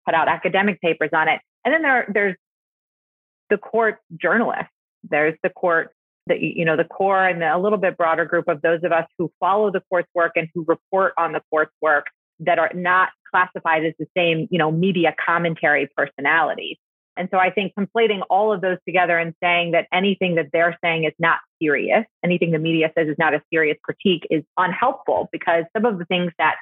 put 0.05 0.13
out 0.13 0.27
academic 0.27 0.79
papers 0.81 1.09
on 1.13 1.27
it. 1.27 1.39
And 1.65 1.73
then 1.73 1.81
there 1.81 2.05
there's 2.13 2.35
the 3.49 3.57
court 3.57 3.99
journalists. 4.19 4.71
There's 5.09 5.37
the 5.43 5.49
court 5.49 5.93
the 6.27 6.35
you 6.39 6.65
know 6.65 6.77
the 6.77 6.83
core 6.83 7.25
and 7.25 7.41
the, 7.41 7.55
a 7.55 7.59
little 7.59 7.77
bit 7.77 7.97
broader 7.97 8.25
group 8.25 8.47
of 8.47 8.61
those 8.61 8.83
of 8.83 8.91
us 8.91 9.05
who 9.17 9.31
follow 9.39 9.71
the 9.71 9.81
court's 9.89 10.09
work 10.13 10.33
and 10.35 10.47
who 10.53 10.63
report 10.67 11.13
on 11.17 11.33
the 11.33 11.41
court's 11.49 11.73
work 11.81 12.07
that 12.39 12.59
are 12.59 12.71
not 12.73 13.09
classified 13.29 13.85
as 13.85 13.93
the 13.99 14.07
same 14.15 14.47
you 14.51 14.57
know 14.57 14.71
media 14.71 15.13
commentary 15.23 15.89
personalities 15.97 16.77
and 17.15 17.29
so 17.31 17.37
I 17.37 17.51
think 17.51 17.73
conflating 17.77 18.21
all 18.29 18.51
of 18.51 18.61
those 18.61 18.77
together 18.85 19.17
and 19.17 19.33
saying 19.41 19.71
that 19.71 19.87
anything 19.93 20.35
that 20.35 20.47
they're 20.51 20.77
saying 20.83 21.03
is 21.03 21.13
not 21.19 21.39
serious, 21.61 22.05
anything 22.23 22.51
the 22.51 22.59
media 22.59 22.91
says 22.97 23.07
is 23.07 23.15
not 23.19 23.33
a 23.33 23.41
serious 23.53 23.77
critique 23.83 24.25
is 24.29 24.43
unhelpful 24.57 25.29
because 25.31 25.65
some 25.75 25.85
of 25.85 25.99
the 25.99 26.05
things 26.05 26.31
that 26.37 26.55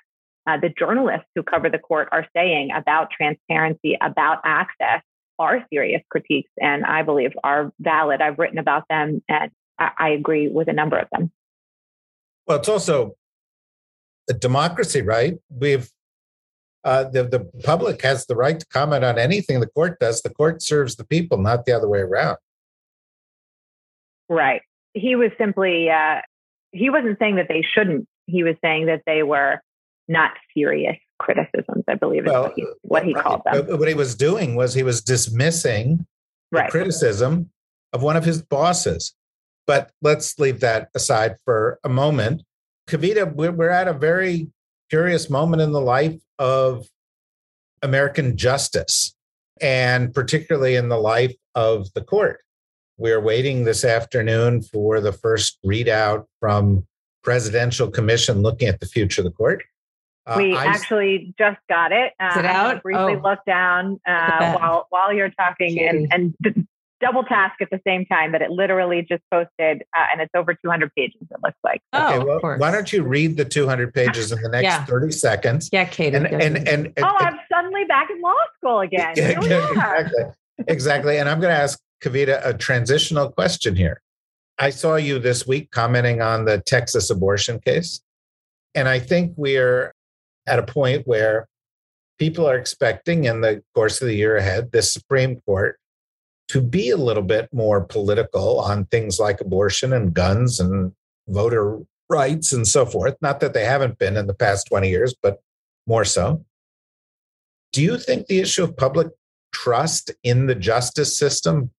uh, 0.48 0.58
the 0.60 0.70
journalists 0.70 1.28
who 1.36 1.44
cover 1.44 1.70
the 1.70 1.78
court 1.78 2.10
are 2.12 2.28
saying 2.36 2.72
about 2.76 3.10
transparency, 3.12 3.98
about 4.02 4.40
access 4.44 5.02
are 5.40 5.66
serious 5.72 6.02
critiques 6.10 6.52
and 6.60 6.86
I 6.86 7.04
believe 7.04 7.32
are 7.44 7.72
valid. 7.80 8.22
I've 8.22 8.38
written 8.38 8.58
about 8.58 8.84
them 8.90 9.24
and 9.30 9.52
I, 9.80 9.92
I 9.98 10.10
agree 10.10 10.50
with 10.50 10.68
a 10.68 10.74
number 10.74 10.98
of 10.98 11.08
them. 11.12 11.32
Well, 12.48 12.58
it's 12.58 12.70
also 12.70 13.16
a 14.30 14.34
democracy, 14.34 15.02
right? 15.02 15.36
We've 15.50 15.90
uh, 16.84 17.04
the, 17.06 17.24
the 17.24 17.40
public 17.64 18.02
has 18.02 18.26
the 18.26 18.36
right 18.36 18.60
to 18.60 18.66
comment 18.68 19.04
on 19.04 19.18
anything 19.20 19.60
the 19.60 19.68
court 19.68 20.00
does. 20.00 20.22
The 20.22 20.30
court 20.30 20.62
serves 20.62 20.96
the 20.96 21.04
people, 21.06 21.38
not 21.38 21.66
the 21.66 21.74
other 21.74 21.88
way 21.88 22.00
around. 22.00 22.38
Right. 24.30 24.62
He 24.94 25.16
was 25.16 25.32
simply, 25.38 25.90
uh, 25.90 26.22
he 26.72 26.90
wasn't 26.90 27.20
saying 27.20 27.36
that 27.36 27.48
they 27.48 27.62
shouldn't. 27.62 28.08
He 28.28 28.44
was 28.44 28.56
saying 28.64 28.86
that 28.88 29.02
they 29.06 29.24
were 29.24 29.62
not 30.08 30.32
serious 30.58 30.98
criticisms, 31.20 31.84
I 31.88 31.96
believe 31.96 32.26
is 32.26 32.32
Well, 32.32 32.44
what 32.44 32.54
he, 32.56 32.66
what 32.82 33.06
he 33.06 33.14
right. 33.14 33.24
called 33.24 33.42
them. 33.46 33.66
But 33.68 33.80
What 33.80 33.88
he 33.88 33.94
was 33.94 34.16
doing 34.16 34.56
was 34.56 34.74
he 34.74 34.84
was 34.84 35.02
dismissing 35.02 36.06
the 36.52 36.60
Right. 36.60 36.72
criticism 36.72 37.50
of 37.94 38.02
one 38.02 38.18
of 38.18 38.26
his 38.26 38.42
bosses. 38.42 39.14
But 39.68 39.92
let's 40.02 40.40
leave 40.40 40.60
that 40.62 40.90
aside 40.96 41.36
for 41.46 41.80
a 41.84 41.90
moment. 41.90 42.42
Kavita, 42.90 43.34
we're, 43.36 43.52
we're 43.52 43.70
at 43.70 43.88
a 43.88 43.94
very 43.94 44.48
curious 44.92 45.30
moment 45.30 45.62
in 45.62 45.72
the 45.72 45.80
life 45.82 46.20
of 46.38 46.86
American 47.82 48.36
justice, 48.36 49.16
and 49.62 50.14
particularly 50.14 50.76
in 50.76 50.90
the 50.90 50.98
life 50.98 51.34
of 51.56 51.92
the 51.94 52.02
court. 52.02 52.42
We're 52.98 53.22
waiting 53.22 53.64
this 53.64 53.86
afternoon 53.86 54.62
for 54.62 55.00
the 55.00 55.14
first 55.14 55.58
readout 55.66 56.26
from 56.42 56.86
Presidential 57.24 57.90
Commission 57.90 58.42
looking 58.42 58.68
at 58.68 58.82
the 58.82 58.86
future 58.86 59.22
of 59.22 59.26
the 59.26 59.32
court. 59.32 59.64
Uh, 60.28 60.36
we 60.38 60.56
I- 60.56 60.66
actually 60.66 61.34
just 61.40 61.58
got 61.70 61.92
it. 61.94 62.12
Uh, 62.20 62.28
Is 62.32 62.38
it 62.38 62.46
I'm 62.46 62.56
out? 62.56 62.84
Briefly 62.84 63.16
Oh. 63.16 63.22
look 63.28 63.40
down 63.48 64.00
uh, 64.06 64.54
while 64.58 64.88
while 64.90 65.14
you're 65.14 65.32
talking 65.32 65.76
Katie. 65.78 65.86
and, 65.86 66.14
and 66.14 66.36
d- 66.44 66.68
double 67.02 67.24
task 67.24 67.56
at 67.62 67.70
the 67.70 67.80
same 67.86 68.06
time. 68.06 68.32
But 68.32 68.42
it 68.42 68.52
literally 68.52 69.06
just 69.08 69.24
posted, 69.32 69.84
uh, 69.96 70.06
and 70.12 70.22
it's 70.22 70.32
over 70.36 70.54
200 70.54 70.92
pages. 70.96 71.22
It 71.22 71.38
looks 71.44 71.58
like. 71.64 71.82
Okay, 71.94 72.18
oh, 72.18 72.26
well, 72.26 72.54
of 72.54 72.60
why 72.60 72.72
don't 72.72 72.92
you 72.94 73.04
read 73.04 73.38
the 73.38 73.46
200 73.46 73.94
pages 73.94 74.32
in 74.32 74.42
the 74.42 74.50
next 74.50 74.64
Yeah. 74.64 74.86
30 74.86 75.12
seconds? 75.12 75.70
Yeah, 75.72 75.86
Katie. 75.86 76.18
And, 76.18 76.30
go 76.30 76.38
and, 76.38 76.58
and, 76.58 76.68
and, 76.68 76.94
oh, 77.02 77.16
I'm 77.20 77.40
suddenly 77.52 77.86
back 77.86 78.10
in 78.10 78.22
law 78.22 78.34
school 78.58 78.80
again. 78.82 79.14
Here 79.16 79.40
we 79.40 79.52
are. 79.54 79.72
exactly. 80.02 80.24
Exactly. 80.68 81.18
And 81.18 81.28
I'm 81.28 81.40
going 81.40 81.54
to 81.54 81.60
ask 81.60 81.80
Kavita 82.04 82.46
a 82.46 82.54
transitional 82.54 83.32
question 83.32 83.76
here. 83.76 84.02
I 84.60 84.70
saw 84.70 84.96
you 84.96 85.18
this 85.18 85.48
week 85.48 85.72
commenting 85.72 86.22
on 86.22 86.46
the 86.46 86.60
Texas 86.60 87.10
abortion 87.10 87.60
case. 87.60 88.02
And 88.76 88.88
I 88.88 89.00
think 89.00 89.34
we're 89.36 89.94
at 90.48 90.60
a 90.60 90.64
point 90.64 91.08
where 91.08 91.48
people 92.20 92.48
are 92.48 92.58
expecting 92.58 93.24
in 93.24 93.42
the 93.42 93.64
course 93.74 94.02
of 94.02 94.08
the 94.08 94.16
year 94.16 94.38
ahead, 94.38 94.72
the 94.72 94.82
Supreme 94.82 95.42
Court 95.42 95.80
to 96.52 96.60
be 96.60 96.90
a 96.90 96.98
little 96.98 97.24
bit 97.24 97.48
more 97.54 97.80
political 97.80 98.60
on 98.60 98.84
things 98.88 99.20
like 99.20 99.40
abortion 99.40 99.94
and 99.94 100.14
guns 100.14 100.60
and 100.60 100.92
voter 101.30 101.80
rights 102.10 102.52
and 102.52 102.68
so 102.68 102.86
forth. 102.86 103.16
Not 103.22 103.40
that 103.40 103.54
they 103.54 103.64
haven't 103.64 103.98
been 103.98 104.18
in 104.18 104.28
the 104.28 104.34
past 104.34 104.68
20 104.68 104.90
years, 104.90 105.16
but 105.24 105.42
more 105.88 106.04
so. 106.04 106.44
Do 107.72 107.82
you 107.82 107.98
think 107.98 108.28
the 108.28 108.42
issue 108.42 108.66
of 108.66 108.76
public 108.76 109.08
trust 109.54 110.12
in 110.24 110.48
the 110.48 110.56
justice 110.56 111.18
system, 111.18 111.72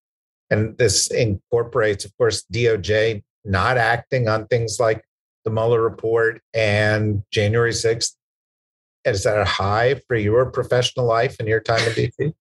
and 0.48 0.78
this 0.78 1.10
incorporates, 1.10 2.06
of 2.06 2.16
course, 2.16 2.42
DOJ 2.50 3.22
not 3.44 3.76
acting 3.76 4.26
on 4.26 4.46
things 4.46 4.80
like 4.80 5.04
the 5.44 5.50
Mueller 5.50 5.82
report 5.82 6.40
and 6.54 7.24
January 7.30 7.72
6th, 7.72 8.14
is 9.04 9.24
that 9.24 9.38
a 9.38 9.44
high 9.44 9.96
for 10.08 10.16
your 10.16 10.50
professional 10.50 11.04
life 11.04 11.36
and 11.38 11.46
your 11.46 11.60
time 11.60 11.82
in 11.86 12.32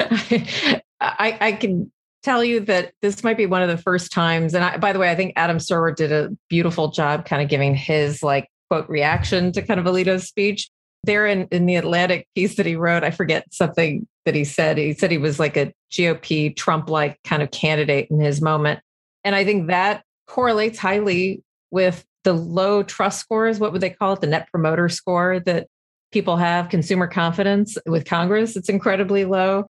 DC? 0.00 0.82
I, 1.00 1.38
I 1.40 1.52
can 1.52 1.90
tell 2.22 2.42
you 2.42 2.60
that 2.60 2.92
this 3.00 3.22
might 3.22 3.36
be 3.36 3.46
one 3.46 3.62
of 3.62 3.68
the 3.68 3.78
first 3.78 4.12
times. 4.12 4.54
And 4.54 4.64
I, 4.64 4.76
by 4.76 4.92
the 4.92 4.98
way, 4.98 5.10
I 5.10 5.14
think 5.14 5.32
Adam 5.36 5.58
Serwer 5.58 5.94
did 5.94 6.12
a 6.12 6.30
beautiful 6.48 6.88
job 6.88 7.24
kind 7.24 7.42
of 7.42 7.48
giving 7.48 7.74
his 7.74 8.22
like 8.22 8.48
quote 8.68 8.88
reaction 8.88 9.52
to 9.52 9.62
kind 9.62 9.80
of 9.80 9.86
Alito's 9.86 10.26
speech. 10.26 10.68
There 11.04 11.26
in, 11.26 11.46
in 11.52 11.66
the 11.66 11.76
Atlantic 11.76 12.26
piece 12.34 12.56
that 12.56 12.66
he 12.66 12.74
wrote, 12.74 13.04
I 13.04 13.12
forget 13.12 13.46
something 13.52 14.06
that 14.24 14.34
he 14.34 14.44
said. 14.44 14.78
He 14.78 14.94
said 14.94 15.10
he 15.10 15.18
was 15.18 15.38
like 15.38 15.56
a 15.56 15.72
GOP 15.92 16.54
Trump 16.56 16.90
like 16.90 17.18
kind 17.22 17.42
of 17.42 17.50
candidate 17.52 18.08
in 18.10 18.18
his 18.18 18.42
moment. 18.42 18.80
And 19.22 19.34
I 19.34 19.44
think 19.44 19.68
that 19.68 20.02
correlates 20.26 20.78
highly 20.78 21.42
with 21.70 22.04
the 22.24 22.32
low 22.32 22.82
trust 22.82 23.20
scores. 23.20 23.60
What 23.60 23.72
would 23.72 23.80
they 23.80 23.90
call 23.90 24.14
it? 24.14 24.20
The 24.20 24.26
net 24.26 24.48
promoter 24.50 24.88
score 24.88 25.40
that 25.40 25.68
people 26.10 26.36
have, 26.36 26.68
consumer 26.68 27.06
confidence 27.06 27.78
with 27.86 28.04
Congress. 28.04 28.56
It's 28.56 28.68
incredibly 28.68 29.24
low 29.24 29.66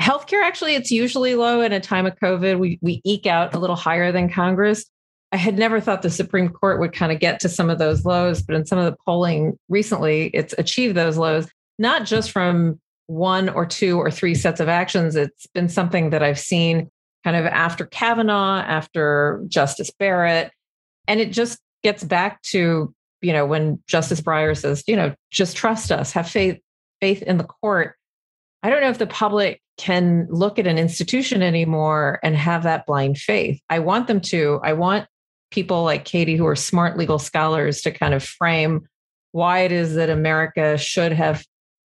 healthcare 0.00 0.42
actually 0.42 0.74
it's 0.74 0.90
usually 0.90 1.34
low. 1.34 1.60
In 1.60 1.72
a 1.72 1.80
time 1.80 2.06
of 2.06 2.16
covid 2.16 2.58
we 2.58 2.78
we 2.82 3.00
eke 3.04 3.26
out 3.26 3.54
a 3.54 3.58
little 3.58 3.76
higher 3.76 4.12
than 4.12 4.30
congress. 4.30 4.86
I 5.32 5.36
had 5.36 5.58
never 5.58 5.80
thought 5.80 6.02
the 6.02 6.10
supreme 6.10 6.48
court 6.48 6.80
would 6.80 6.92
kind 6.92 7.12
of 7.12 7.20
get 7.20 7.38
to 7.40 7.48
some 7.48 7.70
of 7.70 7.78
those 7.78 8.04
lows 8.04 8.42
but 8.42 8.56
in 8.56 8.66
some 8.66 8.78
of 8.78 8.84
the 8.84 8.96
polling 9.04 9.58
recently 9.68 10.30
it's 10.34 10.54
achieved 10.58 10.96
those 10.96 11.16
lows 11.16 11.48
not 11.78 12.04
just 12.04 12.30
from 12.30 12.80
one 13.06 13.48
or 13.48 13.66
two 13.66 13.98
or 13.98 14.10
three 14.10 14.36
sets 14.36 14.60
of 14.60 14.68
actions. 14.68 15.16
It's 15.16 15.46
been 15.48 15.68
something 15.68 16.10
that 16.10 16.22
i've 16.22 16.38
seen 16.38 16.90
kind 17.24 17.36
of 17.36 17.44
after 17.46 17.84
kavanaugh 17.86 18.60
after 18.60 19.42
justice 19.48 19.90
barrett. 19.98 20.52
And 21.08 21.20
it 21.20 21.32
just 21.32 21.58
gets 21.82 22.04
back 22.04 22.40
to 22.42 22.94
you 23.20 23.32
know 23.32 23.44
when 23.44 23.82
justice 23.86 24.20
breyer 24.20 24.56
says 24.56 24.82
you 24.86 24.96
know 24.96 25.14
just 25.30 25.56
trust 25.56 25.92
us 25.92 26.12
have 26.12 26.28
faith 26.28 26.58
faith 27.00 27.22
in 27.22 27.36
the 27.38 27.44
court. 27.44 27.96
I 28.62 28.70
don't 28.70 28.82
know 28.82 28.90
if 28.90 28.98
the 28.98 29.06
public 29.06 29.60
can 29.80 30.26
look 30.28 30.58
at 30.58 30.66
an 30.66 30.76
institution 30.76 31.42
anymore 31.42 32.20
and 32.22 32.36
have 32.36 32.64
that 32.64 32.84
blind 32.84 33.16
faith. 33.16 33.58
I 33.70 33.78
want 33.78 34.08
them 34.08 34.20
to. 34.20 34.60
I 34.62 34.74
want 34.74 35.06
people 35.50 35.84
like 35.84 36.04
Katie, 36.04 36.36
who 36.36 36.46
are 36.46 36.54
smart 36.54 36.98
legal 36.98 37.18
scholars, 37.18 37.80
to 37.82 37.90
kind 37.90 38.12
of 38.12 38.22
frame 38.22 38.86
why 39.32 39.60
it 39.60 39.72
is 39.72 39.94
that 39.94 40.10
America 40.10 40.76
should 40.76 41.12
have 41.12 41.46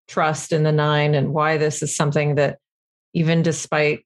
trust 0.06 0.52
in 0.52 0.62
the 0.62 0.70
nine 0.70 1.16
and 1.16 1.34
why 1.34 1.56
this 1.56 1.82
is 1.82 1.94
something 1.94 2.36
that, 2.36 2.58
even 3.12 3.42
despite 3.42 4.04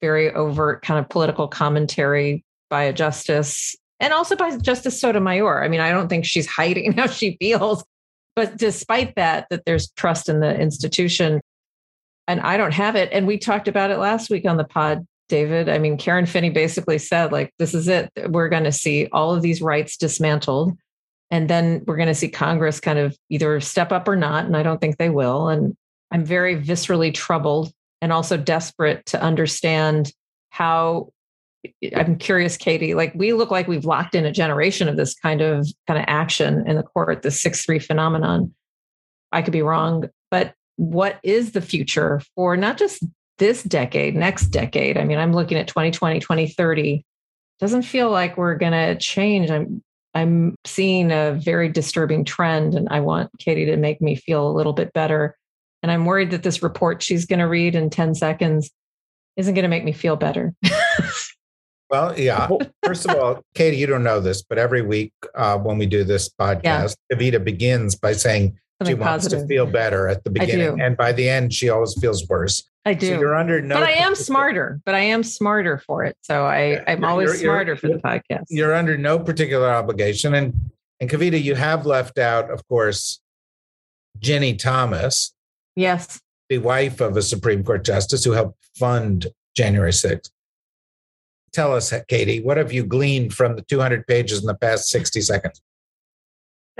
very 0.00 0.32
overt 0.32 0.82
kind 0.82 0.98
of 0.98 1.06
political 1.10 1.46
commentary 1.46 2.42
by 2.70 2.84
a 2.84 2.92
justice 2.92 3.76
and 4.00 4.14
also 4.14 4.34
by 4.34 4.56
Justice 4.56 4.98
Sotomayor, 4.98 5.62
I 5.62 5.68
mean, 5.68 5.80
I 5.80 5.90
don't 5.90 6.08
think 6.08 6.24
she's 6.24 6.46
hiding 6.58 6.92
how 6.94 7.06
she 7.06 7.36
feels. 7.38 7.84
But 8.34 8.56
despite 8.56 9.16
that, 9.16 9.46
that 9.50 9.64
there's 9.66 9.90
trust 9.90 10.30
in 10.30 10.40
the 10.40 10.58
institution 10.58 11.42
and 12.30 12.40
I 12.42 12.56
don't 12.56 12.72
have 12.74 12.94
it. 12.94 13.08
And 13.10 13.26
we 13.26 13.38
talked 13.38 13.66
about 13.66 13.90
it 13.90 13.98
last 13.98 14.30
week 14.30 14.46
on 14.46 14.56
the 14.56 14.62
pod, 14.62 15.04
David. 15.28 15.68
I 15.68 15.78
mean, 15.78 15.96
Karen 15.96 16.26
Finney 16.26 16.50
basically 16.50 16.98
said, 16.98 17.32
like, 17.32 17.52
this 17.58 17.74
is 17.74 17.88
it. 17.88 18.08
We're 18.28 18.48
going 18.48 18.64
to 18.64 18.72
see 18.72 19.08
all 19.10 19.34
of 19.34 19.42
these 19.42 19.60
rights 19.60 19.96
dismantled. 19.96 20.78
And 21.32 21.50
then 21.50 21.82
we're 21.88 21.96
going 21.96 22.06
to 22.06 22.14
see 22.14 22.28
Congress 22.28 22.78
kind 22.78 23.00
of 23.00 23.18
either 23.30 23.58
step 23.58 23.90
up 23.90 24.06
or 24.06 24.14
not. 24.14 24.44
And 24.44 24.56
I 24.56 24.62
don't 24.62 24.80
think 24.80 24.96
they 24.96 25.10
will. 25.10 25.48
And 25.48 25.76
I'm 26.12 26.24
very 26.24 26.54
viscerally 26.54 27.12
troubled 27.12 27.72
and 28.00 28.12
also 28.12 28.36
desperate 28.36 29.06
to 29.06 29.20
understand 29.20 30.12
how 30.50 31.10
I'm 31.96 32.16
curious, 32.16 32.56
Katie, 32.56 32.94
like 32.94 33.12
we 33.16 33.32
look 33.32 33.50
like 33.50 33.66
we've 33.66 33.84
locked 33.84 34.14
in 34.14 34.24
a 34.24 34.32
generation 34.32 34.88
of 34.88 34.96
this 34.96 35.14
kind 35.14 35.40
of 35.40 35.66
kind 35.88 35.98
of 35.98 36.04
action 36.06 36.64
in 36.64 36.76
the 36.76 36.84
court, 36.84 37.22
the 37.22 37.32
six 37.32 37.64
three 37.64 37.80
phenomenon. 37.80 38.54
I 39.32 39.42
could 39.42 39.52
be 39.52 39.62
wrong, 39.62 40.08
but 40.30 40.54
what 40.80 41.20
is 41.22 41.52
the 41.52 41.60
future 41.60 42.22
for 42.34 42.56
not 42.56 42.78
just 42.78 43.04
this 43.36 43.62
decade, 43.62 44.16
next 44.16 44.46
decade? 44.46 44.96
I 44.96 45.04
mean, 45.04 45.18
I'm 45.18 45.34
looking 45.34 45.58
at 45.58 45.68
2020, 45.68 46.20
2030. 46.20 47.04
Doesn't 47.58 47.82
feel 47.82 48.10
like 48.10 48.38
we're 48.38 48.54
going 48.54 48.72
to 48.72 48.96
change. 48.98 49.50
I'm 49.50 49.82
I'm 50.14 50.56
seeing 50.64 51.12
a 51.12 51.32
very 51.32 51.68
disturbing 51.68 52.24
trend, 52.24 52.74
and 52.74 52.88
I 52.88 53.00
want 53.00 53.30
Katie 53.38 53.66
to 53.66 53.76
make 53.76 54.00
me 54.00 54.16
feel 54.16 54.48
a 54.48 54.56
little 54.56 54.72
bit 54.72 54.92
better. 54.94 55.36
And 55.82 55.92
I'm 55.92 56.06
worried 56.06 56.30
that 56.30 56.42
this 56.42 56.62
report 56.62 57.02
she's 57.02 57.26
going 57.26 57.38
to 57.38 57.44
read 57.44 57.74
in 57.74 57.90
10 57.90 58.14
seconds 58.14 58.70
isn't 59.36 59.54
going 59.54 59.62
to 59.62 59.68
make 59.68 59.84
me 59.84 59.92
feel 59.92 60.16
better. 60.16 60.54
Well, 61.90 62.16
yeah. 62.16 62.48
First 62.84 63.08
of 63.08 63.16
all, 63.16 63.42
Katie, 63.56 63.76
you 63.76 63.86
don't 63.88 64.04
know 64.04 64.20
this, 64.20 64.42
but 64.42 64.58
every 64.58 64.80
week 64.80 65.12
uh, 65.34 65.58
when 65.58 65.76
we 65.76 65.86
do 65.86 66.04
this 66.04 66.28
podcast, 66.28 66.94
Kavita 67.12 67.42
begins 67.42 67.96
by 67.96 68.12
saying 68.12 68.56
she 68.82 68.86
Something 68.92 68.98
wants 69.06 69.24
positive. 69.26 69.40
to 69.40 69.46
feel 69.46 69.66
better 69.66 70.08
at 70.08 70.24
the 70.24 70.30
beginning, 70.30 70.80
and 70.80 70.96
by 70.96 71.12
the 71.12 71.28
end, 71.28 71.52
she 71.52 71.68
always 71.68 71.94
feels 72.00 72.26
worse. 72.28 72.62
I 72.86 72.94
do. 72.94 73.08
So 73.08 73.20
you're 73.20 73.34
under 73.34 73.60
no. 73.60 73.74
but 73.74 73.82
I 73.82 73.92
am 73.92 74.14
smarter. 74.14 74.80
But 74.86 74.94
I 74.94 75.00
am 75.00 75.22
smarter 75.22 75.76
for 75.78 76.02
it. 76.04 76.16
So 76.22 76.46
I, 76.46 76.64
Yeah, 76.72 76.84
I'm 76.86 77.00
you're- 77.00 77.10
always 77.10 77.26
you're- 77.26 77.38
you're- 77.42 77.54
smarter 77.54 77.76
for 77.76 77.88
the 77.88 77.96
podcast. 77.98 78.44
You're 78.48 78.74
under 78.74 78.96
no 78.96 79.18
particular 79.18 79.68
obligation, 79.70 80.34
and 80.34 80.54
and 80.98 81.10
Kavita, 81.10 81.42
you 81.42 81.54
have 81.56 81.84
left 81.86 82.18
out, 82.18 82.50
of 82.50 82.66
course, 82.68 83.20
Ginni 84.18 84.58
Thomas, 84.58 85.32
yes. 85.76 86.20
the 86.48 86.58
wife 86.58 87.00
of 87.00 87.16
a 87.16 87.22
Supreme 87.22 87.62
Court 87.64 87.84
justice 87.84 88.24
who 88.24 88.32
helped 88.32 88.58
fund 88.78 89.26
January 89.54 89.92
6th. 89.92 90.30
Tell 91.52 91.74
us, 91.74 91.92
Katie, 92.08 92.40
what 92.40 92.56
have 92.58 92.72
you 92.72 92.84
gleaned 92.84 93.34
from 93.34 93.56
the 93.56 93.62
200 93.62 94.06
pages 94.06 94.40
in 94.40 94.46
the 94.46 94.54
past 94.54 94.88
60 94.88 95.20
seconds? 95.22 95.60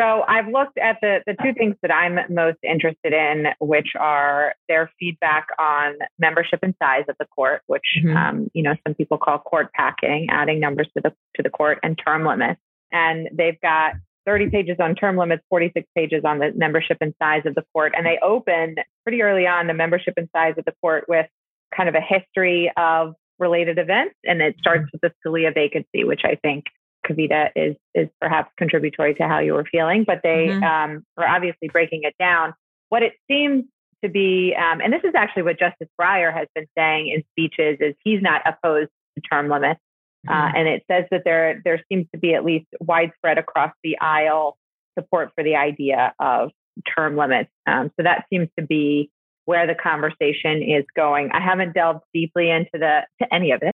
So 0.00 0.24
I've 0.26 0.48
looked 0.48 0.78
at 0.78 0.96
the 1.02 1.18
the 1.26 1.36
two 1.42 1.52
things 1.52 1.76
that 1.82 1.92
I'm 1.92 2.18
most 2.32 2.58
interested 2.62 3.12
in, 3.12 3.48
which 3.60 3.88
are 3.98 4.54
their 4.68 4.90
feedback 4.98 5.48
on 5.58 5.94
membership 6.18 6.60
and 6.62 6.74
size 6.82 7.04
of 7.08 7.16
the 7.18 7.26
court, 7.26 7.60
which 7.66 7.98
Mhm. 8.02 8.16
um, 8.16 8.50
you 8.54 8.62
know 8.62 8.74
some 8.86 8.94
people 8.94 9.18
call 9.18 9.38
court 9.38 9.72
packing, 9.74 10.28
adding 10.30 10.58
numbers 10.58 10.88
to 10.94 11.02
the 11.02 11.10
to 11.34 11.42
the 11.42 11.50
court, 11.50 11.78
and 11.82 11.98
term 11.98 12.24
limits. 12.24 12.60
And 12.92 13.28
they've 13.32 13.60
got 13.60 13.94
30 14.24 14.48
pages 14.48 14.80
on 14.80 14.94
term 14.94 15.16
limits, 15.16 15.44
46 15.50 15.86
pages 15.94 16.24
on 16.24 16.38
the 16.38 16.52
membership 16.52 16.96
and 17.00 17.14
size 17.22 17.44
of 17.44 17.54
the 17.54 17.64
court. 17.74 17.94
And 17.96 18.06
they 18.06 18.18
open 18.22 18.76
pretty 19.04 19.22
early 19.22 19.46
on 19.46 19.66
the 19.66 19.74
membership 19.74 20.14
and 20.16 20.28
size 20.34 20.54
of 20.56 20.64
the 20.64 20.74
court 20.80 21.04
with 21.08 21.26
kind 21.74 21.88
of 21.88 21.94
a 21.94 22.00
history 22.00 22.72
of 22.76 23.14
related 23.38 23.78
events. 23.78 24.14
And 24.24 24.40
it 24.40 24.56
starts 24.58 24.90
with 24.92 25.00
the 25.02 25.12
Scalia 25.24 25.52
vacancy, 25.52 26.04
which 26.04 26.22
I 26.24 26.36
think 26.36 26.64
Kavita 27.10 27.50
is 27.56 27.76
is 27.94 28.08
perhaps 28.20 28.50
contributory 28.56 29.14
to 29.14 29.26
how 29.26 29.38
you 29.40 29.54
were 29.54 29.66
feeling. 29.70 30.04
But 30.06 30.20
they 30.22 30.48
mm-hmm. 30.48 30.62
um, 30.62 31.04
are 31.16 31.26
obviously 31.26 31.68
breaking 31.68 32.02
it 32.04 32.14
down. 32.18 32.54
What 32.88 33.02
it 33.02 33.14
seems 33.30 33.64
to 34.02 34.10
be, 34.10 34.54
um, 34.56 34.80
and 34.80 34.92
this 34.92 35.02
is 35.04 35.14
actually 35.14 35.42
what 35.42 35.58
Justice 35.58 35.88
Breyer 36.00 36.32
has 36.32 36.48
been 36.54 36.66
saying 36.76 37.08
in 37.08 37.22
speeches, 37.32 37.78
is 37.80 37.94
he's 38.02 38.22
not 38.22 38.42
opposed 38.46 38.90
to 39.16 39.22
term 39.30 39.48
limits. 39.48 39.80
Uh, 40.28 40.32
mm-hmm. 40.32 40.44
Uh, 40.44 40.58
and 40.58 40.68
it 40.68 40.82
says 40.90 41.04
that 41.10 41.22
there 41.24 41.60
there 41.64 41.82
seems 41.90 42.06
to 42.12 42.18
be 42.18 42.34
at 42.34 42.44
least 42.44 42.66
widespread 42.80 43.38
across 43.38 43.72
the 43.82 43.98
aisle 43.98 44.56
support 44.98 45.30
for 45.34 45.44
the 45.44 45.56
idea 45.56 46.12
of 46.18 46.50
term 46.96 47.16
limits. 47.16 47.50
Um, 47.66 47.90
so 47.96 48.02
that 48.02 48.24
seems 48.30 48.48
to 48.58 48.66
be 48.66 49.10
where 49.44 49.66
the 49.66 49.74
conversation 49.74 50.62
is 50.62 50.84
going. 50.94 51.30
I 51.32 51.40
haven't 51.40 51.74
delved 51.74 52.04
deeply 52.14 52.50
into 52.50 52.70
the 52.74 53.00
to 53.20 53.34
any 53.34 53.52
of 53.52 53.62
it. 53.62 53.74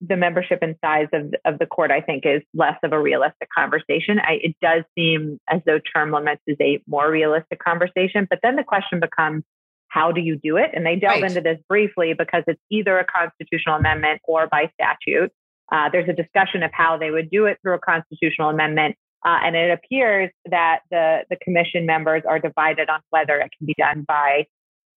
The 0.00 0.16
membership 0.16 0.58
and 0.62 0.76
size 0.84 1.08
of 1.12 1.34
of 1.44 1.58
the 1.58 1.66
court, 1.66 1.90
I 1.90 2.00
think, 2.00 2.26
is 2.26 2.42
less 2.52 2.78
of 2.82 2.92
a 2.92 3.00
realistic 3.00 3.48
conversation. 3.56 4.18
I, 4.18 4.38
it 4.42 4.56
does 4.60 4.84
seem 4.94 5.38
as 5.48 5.62
though 5.64 5.78
term 5.78 6.12
limits 6.12 6.42
is 6.46 6.56
a 6.60 6.82
more 6.86 7.10
realistic 7.10 7.58
conversation. 7.58 8.26
But 8.28 8.40
then 8.42 8.56
the 8.56 8.64
question 8.64 9.00
becomes, 9.00 9.42
how 9.88 10.12
do 10.12 10.20
you 10.20 10.36
do 10.36 10.58
it? 10.58 10.70
And 10.74 10.84
they 10.84 10.96
delve 10.96 11.22
right. 11.22 11.30
into 11.30 11.40
this 11.40 11.58
briefly 11.68 12.12
because 12.12 12.42
it's 12.46 12.60
either 12.70 12.98
a 12.98 13.04
constitutional 13.04 13.76
amendment 13.76 14.20
or 14.24 14.46
by 14.46 14.70
statute. 14.74 15.32
Uh, 15.72 15.88
there's 15.90 16.08
a 16.08 16.12
discussion 16.12 16.62
of 16.62 16.70
how 16.72 16.98
they 16.98 17.10
would 17.10 17.30
do 17.30 17.46
it 17.46 17.58
through 17.62 17.74
a 17.74 17.78
constitutional 17.78 18.50
amendment. 18.50 18.96
Uh, 19.24 19.38
and 19.42 19.56
it 19.56 19.70
appears 19.70 20.30
that 20.50 20.80
the, 20.90 21.20
the 21.30 21.36
commission 21.36 21.86
members 21.86 22.22
are 22.28 22.38
divided 22.38 22.88
on 22.88 23.00
whether 23.10 23.38
it 23.38 23.50
can 23.56 23.66
be 23.66 23.74
done 23.78 24.04
by 24.06 24.44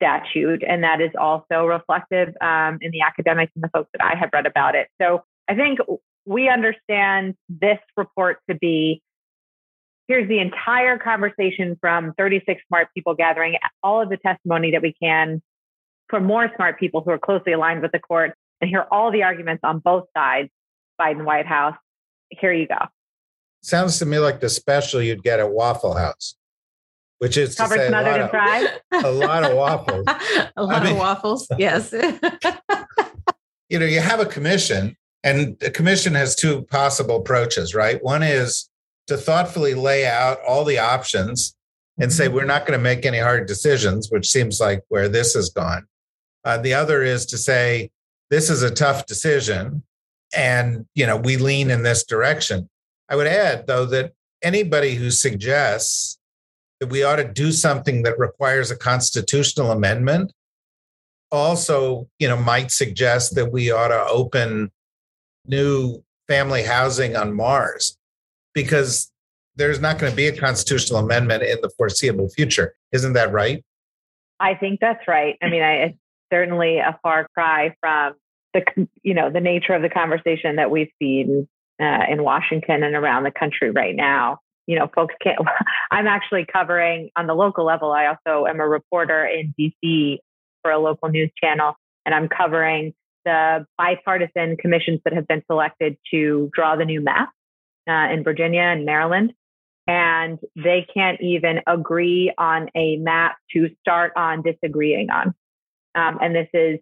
statute. 0.02 0.64
And 0.68 0.84
that 0.84 1.02
is 1.02 1.12
also 1.20 1.66
reflective 1.66 2.30
um, 2.42 2.80
in 2.82 2.92
the 2.92 3.02
academics 3.02 3.52
and 3.56 3.64
the 3.64 3.70
folks 3.70 3.90
that 3.94 4.04
I 4.04 4.18
have 4.18 4.30
read 4.34 4.46
about 4.46 4.76
it. 4.76 4.88
So 5.02 5.24
I 5.50 5.56
think 5.56 5.80
we 6.26 6.50
understand 6.50 7.36
this 7.50 7.80
report 7.98 8.38
to 8.50 8.56
be 8.56 9.02
here's 10.08 10.28
the 10.28 10.40
entire 10.40 10.98
conversation 10.98 11.78
from 11.80 12.14
36 12.18 12.62
smart 12.68 12.88
people 12.96 13.14
gathering 13.14 13.58
all 13.84 14.02
of 14.02 14.10
the 14.10 14.18
testimony 14.18 14.72
that 14.72 14.82
we 14.82 14.94
can 15.02 15.42
from 16.10 16.26
more 16.26 16.50
smart 16.56 16.80
people 16.80 17.02
who 17.02 17.12
are 17.12 17.20
closely 17.20 17.54
aligned 17.54 17.82
with 17.82 17.92
the 17.92 18.00
court 18.00 18.34
and 18.60 18.70
hear 18.70 18.88
all 18.92 19.12
the 19.12 19.24
arguments 19.24 19.62
on 19.64 19.80
both 19.80 20.06
sides 20.18 20.50
Biden 21.00 21.26
White 21.26 21.46
House. 21.46 21.78
Here 22.30 22.52
you 22.52 22.68
go. 22.68 22.78
Sounds 23.62 24.00
to 24.00 24.06
me 24.06 24.20
like 24.20 24.40
the 24.40 24.50
special 24.50 25.02
you'd 25.02 25.24
get 25.24 25.40
at 25.40 25.52
Waffle 25.52 25.94
House, 25.94 26.36
which 27.20 27.38
is 27.38 27.56
covered, 27.56 27.76
to 27.76 27.82
say 27.84 27.88
smothered, 27.90 28.16
a 28.16 28.22
and 28.24 28.30
fried. 28.30 28.82
a 29.06 29.12
lot 29.12 29.44
of 29.44 29.56
waffles. 29.56 30.06
a 30.58 30.64
lot 30.64 30.82
I 30.82 30.84
mean, 30.84 30.94
of 30.94 31.00
waffles. 31.00 31.48
Yes. 31.58 31.94
you 33.70 33.80
know, 33.80 33.86
you 33.86 34.00
have 34.00 34.20
a 34.20 34.26
commission, 34.26 34.98
and 35.24 35.58
the 35.60 35.72
commission 35.72 36.16
has 36.16 36.36
two 36.36 36.64
possible 36.64 37.18
approaches, 37.18 37.76
right? 37.76 38.04
One 38.04 38.24
is 38.24 38.70
to 39.08 39.18
thoughtfully 39.18 39.74
lay 39.74 40.06
out 40.06 40.40
all 40.48 40.64
the 40.64 40.80
options 40.80 41.56
and 42.00 42.12
say 42.12 42.28
we're 42.28 42.46
not 42.46 42.66
going 42.66 42.78
to 42.78 42.84
make 42.84 43.06
any 43.06 43.20
hard 43.20 43.48
decisions, 43.48 44.10
which 44.10 44.30
seems 44.30 44.60
like 44.60 44.84
where 44.88 45.10
this 45.10 45.34
has 45.34 45.50
gone. 45.50 45.86
Uh, 46.46 46.58
the 46.58 46.74
other 46.74 47.04
is 47.04 47.26
to 47.28 47.38
say 47.38 47.90
this 48.30 48.50
is 48.50 48.64
a 48.64 48.72
tough 48.72 49.06
decision 49.06 49.84
and 50.36 50.86
you 50.94 51.06
know 51.06 51.18
we 51.18 51.38
lean 51.38 51.72
in 51.72 51.84
this 51.84 52.04
direction 52.04 52.70
i 53.10 53.16
would 53.16 53.28
add 53.28 53.66
though 53.68 53.86
that 53.86 54.14
anybody 54.44 54.96
who 54.96 55.10
suggests 55.10 56.19
we 56.88 57.04
ought 57.04 57.18
to 57.18 57.28
do 57.28 57.52
something 57.52 58.04
that 58.04 58.18
requires 58.18 58.72
a 58.72 58.78
constitutional 58.78 59.72
amendment. 59.72 60.34
Also 61.32 62.08
you 62.18 62.28
know 62.28 62.38
might 62.38 62.72
suggest 62.72 63.36
that 63.36 63.52
we 63.52 63.72
ought 63.72 63.90
to 63.90 64.06
open 64.08 64.72
new 65.46 66.04
family 66.28 66.64
housing 66.64 67.16
on 67.16 67.34
mars 67.34 67.98
because 68.54 69.12
there's 69.56 69.80
not 69.80 70.00
going 70.00 70.12
to 70.12 70.16
be 70.16 70.28
a 70.28 70.36
constitutional 70.36 71.00
amendment 71.00 71.44
in 71.44 71.58
the 71.62 71.70
foreseeable 71.78 72.30
future. 72.30 72.74
Isn't 72.92 73.14
that 73.14 73.32
right? 73.32 73.64
I 74.40 74.56
think 74.56 74.80
that's 74.80 75.08
right. 75.08 75.38
I 75.42 75.50
mean 75.50 75.62
I, 75.62 75.74
it's 75.74 75.98
certainly 76.32 76.80
a 76.80 76.98
far 77.04 77.28
cry 77.34 77.76
from 77.80 78.14
the 78.54 78.64
you 79.04 79.14
know 79.14 79.30
the 79.30 79.40
nature 79.40 79.74
of 79.74 79.82
the 79.82 79.90
conversation 79.90 80.56
that 80.56 80.72
we've 80.72 80.92
seen 81.00 81.48
uh, 81.80 82.06
in 82.10 82.24
Washington 82.24 82.84
and 82.84 82.96
around 82.96 83.24
the 83.24 83.32
country 83.32 83.72
right 83.72 83.96
now. 83.96 84.40
You 84.70 84.78
know, 84.78 84.88
folks 84.94 85.16
can't. 85.20 85.40
I'm 85.92 86.06
actually 86.06 86.46
covering 86.46 87.10
on 87.16 87.26
the 87.26 87.34
local 87.34 87.66
level. 87.66 87.92
I 87.92 88.06
also 88.06 88.46
am 88.46 88.60
a 88.60 88.68
reporter 88.68 89.26
in 89.26 89.52
DC 89.60 90.20
for 90.62 90.70
a 90.70 90.78
local 90.78 91.10
news 91.10 91.32
channel, 91.44 91.74
and 92.06 92.14
I'm 92.14 92.28
covering 92.30 92.94
the 93.26 93.66
bipartisan 93.80 94.58
commissions 94.58 95.00
that 95.06 95.14
have 95.14 95.28
been 95.28 95.42
selected 95.48 95.98
to 96.12 96.52
draw 96.54 96.76
the 96.76 96.86
new 96.86 97.02
map 97.02 97.32
uh, 97.90 98.14
in 98.14 98.24
Virginia 98.24 98.62
and 98.62 98.86
Maryland. 98.86 99.34
And 99.88 100.38
they 100.56 100.86
can't 100.94 101.20
even 101.20 101.62
agree 101.66 102.32
on 102.38 102.70
a 102.76 102.98
map 102.98 103.38
to 103.54 103.70
start 103.80 104.14
on 104.16 104.44
disagreeing 104.44 105.10
on. 105.10 105.34
Um, 105.96 106.20
and 106.22 106.36
this 106.36 106.48
is 106.54 106.80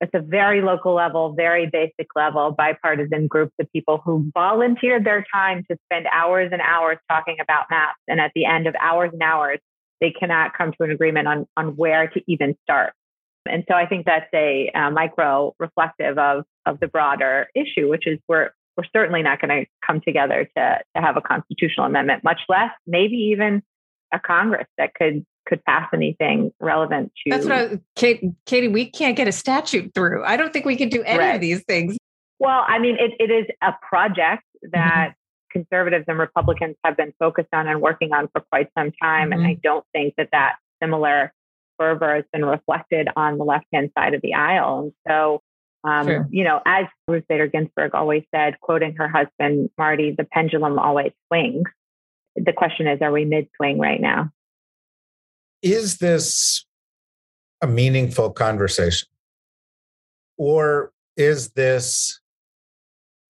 it's 0.00 0.12
a 0.14 0.20
very 0.20 0.60
local 0.60 0.94
level, 0.94 1.32
very 1.32 1.66
basic 1.66 2.08
level, 2.14 2.52
bipartisan 2.52 3.28
groups 3.28 3.54
of 3.58 3.70
people 3.72 4.00
who 4.04 4.30
volunteered 4.34 5.04
their 5.04 5.24
time 5.32 5.64
to 5.70 5.78
spend 5.86 6.06
hours 6.12 6.50
and 6.52 6.60
hours 6.60 6.98
talking 7.10 7.36
about 7.40 7.66
maps. 7.70 7.98
And 8.06 8.20
at 8.20 8.32
the 8.34 8.44
end 8.44 8.66
of 8.66 8.74
hours 8.80 9.10
and 9.12 9.22
hours, 9.22 9.58
they 10.00 10.10
cannot 10.10 10.52
come 10.56 10.72
to 10.72 10.84
an 10.84 10.90
agreement 10.90 11.28
on, 11.28 11.46
on 11.56 11.76
where 11.76 12.08
to 12.08 12.20
even 12.26 12.56
start. 12.62 12.92
And 13.48 13.64
so 13.68 13.74
I 13.74 13.86
think 13.86 14.04
that's 14.04 14.28
a, 14.34 14.70
a 14.74 14.90
micro 14.90 15.54
reflective 15.58 16.18
of, 16.18 16.44
of 16.66 16.78
the 16.80 16.88
broader 16.88 17.48
issue, 17.54 17.88
which 17.88 18.06
is 18.06 18.18
we're, 18.28 18.50
we're 18.76 18.84
certainly 18.92 19.22
not 19.22 19.40
going 19.40 19.64
to 19.64 19.70
come 19.86 20.02
together 20.06 20.48
to, 20.56 20.78
to 20.94 21.02
have 21.02 21.16
a 21.16 21.22
constitutional 21.22 21.86
amendment, 21.86 22.22
much 22.24 22.40
less 22.48 22.70
maybe 22.86 23.16
even 23.16 23.62
a 24.12 24.18
Congress 24.18 24.66
that 24.78 24.94
could 24.94 25.24
could 25.46 25.64
pass 25.64 25.88
anything 25.94 26.52
relevant 26.60 27.12
to. 27.24 27.30
That's 27.30 27.46
what 27.46 27.54
I, 27.54 27.80
Kate, 27.94 28.24
Katie. 28.46 28.68
We 28.68 28.90
can't 28.90 29.16
get 29.16 29.28
a 29.28 29.32
statute 29.32 29.94
through. 29.94 30.24
I 30.24 30.36
don't 30.36 30.52
think 30.52 30.64
we 30.64 30.76
can 30.76 30.88
do 30.88 31.02
any 31.04 31.18
right. 31.18 31.34
of 31.36 31.40
these 31.40 31.62
things. 31.64 31.96
Well, 32.38 32.64
I 32.66 32.78
mean, 32.78 32.96
it, 32.98 33.12
it 33.18 33.30
is 33.32 33.46
a 33.62 33.72
project 33.88 34.42
that 34.72 35.10
mm-hmm. 35.10 35.60
conservatives 35.60 36.04
and 36.08 36.18
Republicans 36.18 36.76
have 36.84 36.96
been 36.96 37.12
focused 37.18 37.48
on 37.52 37.68
and 37.68 37.80
working 37.80 38.12
on 38.12 38.28
for 38.32 38.42
quite 38.50 38.68
some 38.76 38.92
time, 39.00 39.30
mm-hmm. 39.30 39.40
and 39.40 39.46
I 39.46 39.58
don't 39.62 39.84
think 39.92 40.14
that 40.16 40.30
that 40.32 40.56
similar 40.82 41.32
fervor 41.78 42.16
has 42.16 42.24
been 42.32 42.44
reflected 42.44 43.08
on 43.16 43.38
the 43.38 43.44
left 43.44 43.66
hand 43.72 43.90
side 43.96 44.14
of 44.14 44.22
the 44.22 44.34
aisle. 44.34 44.80
And 44.80 44.92
so, 45.08 45.42
um, 45.84 46.26
you 46.30 46.42
know, 46.42 46.60
as 46.66 46.86
Ruth 47.06 47.24
Bader 47.28 47.46
Ginsburg 47.46 47.94
always 47.94 48.24
said, 48.34 48.60
quoting 48.60 48.96
her 48.96 49.08
husband 49.08 49.70
Marty, 49.78 50.14
the 50.16 50.24
pendulum 50.24 50.78
always 50.78 51.12
swings. 51.28 51.68
The 52.36 52.52
question 52.52 52.86
is, 52.86 53.00
are 53.02 53.12
we 53.12 53.24
mid 53.24 53.48
swing 53.56 53.78
right 53.78 54.00
now? 54.00 54.30
is 55.62 55.98
this 55.98 56.64
a 57.60 57.66
meaningful 57.66 58.30
conversation? 58.30 59.08
Or 60.36 60.92
is 61.16 61.50
this 61.50 62.20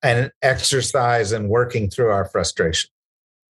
an 0.03 0.31
exercise 0.43 1.33
in 1.33 1.49
working 1.49 1.89
through 1.89 2.11
our 2.11 2.27
frustration? 2.27 2.91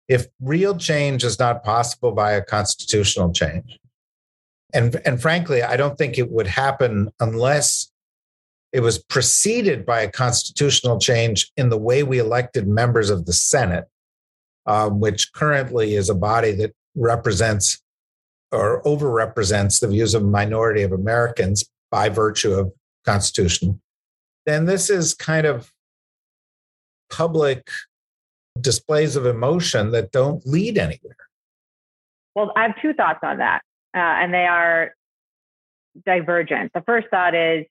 If 0.09 0.27
real 0.41 0.77
change 0.77 1.23
is 1.23 1.39
not 1.39 1.63
possible 1.63 2.13
by 2.13 2.33
a 2.33 2.43
constitutional 2.43 3.33
change, 3.33 3.79
and, 4.75 5.01
and 5.05 5.21
frankly, 5.21 5.63
I 5.63 5.77
don't 5.77 5.97
think 5.97 6.19
it 6.19 6.31
would 6.31 6.47
happen 6.49 7.11
unless 7.21 7.93
it 8.73 8.81
was 8.81 8.99
preceded 8.99 9.85
by 9.85 10.01
a 10.01 10.11
constitutional 10.11 10.99
change 10.99 11.53
in 11.59 11.69
the 11.69 11.79
way 11.79 12.03
we 12.03 12.19
elected 12.19 12.67
members 12.67 13.11
of 13.11 13.27
the 13.27 13.33
Senate, 13.35 13.85
um, 14.67 15.01
which 15.01 15.33
currently 15.33 15.95
is 15.95 16.09
a 16.09 16.15
body 16.15 16.53
that 16.53 16.73
represents 16.95 17.83
or 18.51 18.83
overrepresents 18.83 19.81
the 19.81 19.89
views 19.89 20.15
of 20.15 20.23
a 20.23 20.27
minority 20.27 20.83
of 20.83 20.93
Americans 20.93 21.65
by 21.91 22.09
virtue 22.09 22.53
of 22.53 22.73
Constitution, 23.05 23.81
then 24.47 24.67
this 24.67 24.91
is 24.91 25.15
kind 25.15 25.47
of 25.47 25.73
public 27.11 27.69
displays 28.61 29.17
of 29.17 29.27
emotion 29.27 29.91
that 29.93 30.13
don't 30.13 30.47
lead 30.47 30.77
anywhere. 30.77 31.17
Well, 32.35 32.53
I 32.57 32.63
have 32.63 32.81
two 32.81 32.93
thoughts 32.93 33.21
on 33.23 33.39
that, 33.39 33.63
uh, 33.95 33.99
and 33.99 34.33
they 34.33 34.47
are 34.47 34.95
divergent. 36.07 36.73
The 36.75 36.83
first 36.83 37.09
thought 37.11 37.35
is 37.35 37.67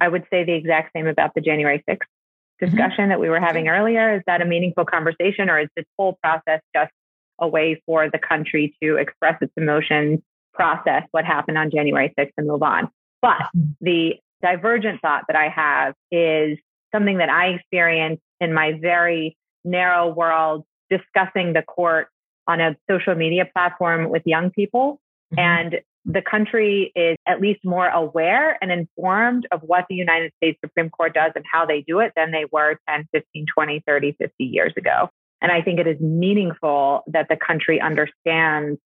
I 0.00 0.08
would 0.08 0.24
say 0.30 0.44
the 0.44 0.54
exact 0.54 0.92
same 0.94 1.06
about 1.06 1.34
the 1.34 1.40
January 1.40 1.82
6th 1.88 1.98
mm-hmm. 1.98 2.13
Discussion 2.60 3.04
mm-hmm. 3.04 3.08
that 3.10 3.20
we 3.20 3.28
were 3.28 3.40
having 3.40 3.68
earlier. 3.68 4.14
Is 4.16 4.22
that 4.26 4.42
a 4.42 4.44
meaningful 4.44 4.84
conversation, 4.84 5.50
or 5.50 5.60
is 5.60 5.68
this 5.76 5.86
whole 5.98 6.18
process 6.22 6.60
just 6.74 6.92
a 7.40 7.48
way 7.48 7.82
for 7.86 8.10
the 8.10 8.18
country 8.18 8.76
to 8.82 8.96
express 8.96 9.36
its 9.40 9.52
emotions, 9.56 10.20
process 10.52 11.02
what 11.10 11.24
happened 11.24 11.58
on 11.58 11.70
January 11.70 12.12
6th, 12.18 12.30
and 12.36 12.46
move 12.46 12.62
on. 12.62 12.88
But 13.20 13.50
the 13.80 14.14
divergent 14.42 15.00
thought 15.00 15.24
that 15.28 15.36
I 15.36 15.48
have 15.48 15.94
is 16.12 16.58
something 16.94 17.18
that 17.18 17.28
I 17.28 17.48
experienced 17.48 18.22
in 18.40 18.52
my 18.52 18.78
very 18.80 19.36
narrow 19.64 20.08
world 20.12 20.64
discussing 20.90 21.54
the 21.54 21.62
court 21.62 22.08
on 22.46 22.60
a 22.60 22.76
social 22.88 23.14
media 23.14 23.48
platform 23.52 24.10
with 24.10 24.22
young 24.26 24.50
people. 24.50 25.00
Mm-hmm. 25.34 25.38
And 25.38 25.80
the 26.04 26.22
country 26.22 26.92
is 26.94 27.16
at 27.26 27.40
least 27.40 27.60
more 27.64 27.88
aware 27.88 28.58
and 28.60 28.70
informed 28.70 29.46
of 29.50 29.60
what 29.62 29.86
the 29.88 29.94
United 29.94 30.32
States 30.36 30.58
Supreme 30.62 30.90
Court 30.90 31.14
does 31.14 31.32
and 31.34 31.44
how 31.50 31.64
they 31.64 31.82
do 31.86 32.00
it 32.00 32.12
than 32.14 32.30
they 32.30 32.44
were 32.52 32.78
10, 32.88 33.08
15, 33.12 33.46
20, 33.52 33.82
30, 33.86 34.16
50 34.18 34.44
years 34.44 34.72
ago. 34.76 35.08
And 35.40 35.50
I 35.50 35.62
think 35.62 35.80
it 35.80 35.86
is 35.86 36.00
meaningful 36.00 37.04
that 37.06 37.28
the 37.28 37.36
country 37.36 37.80
understands 37.80 38.78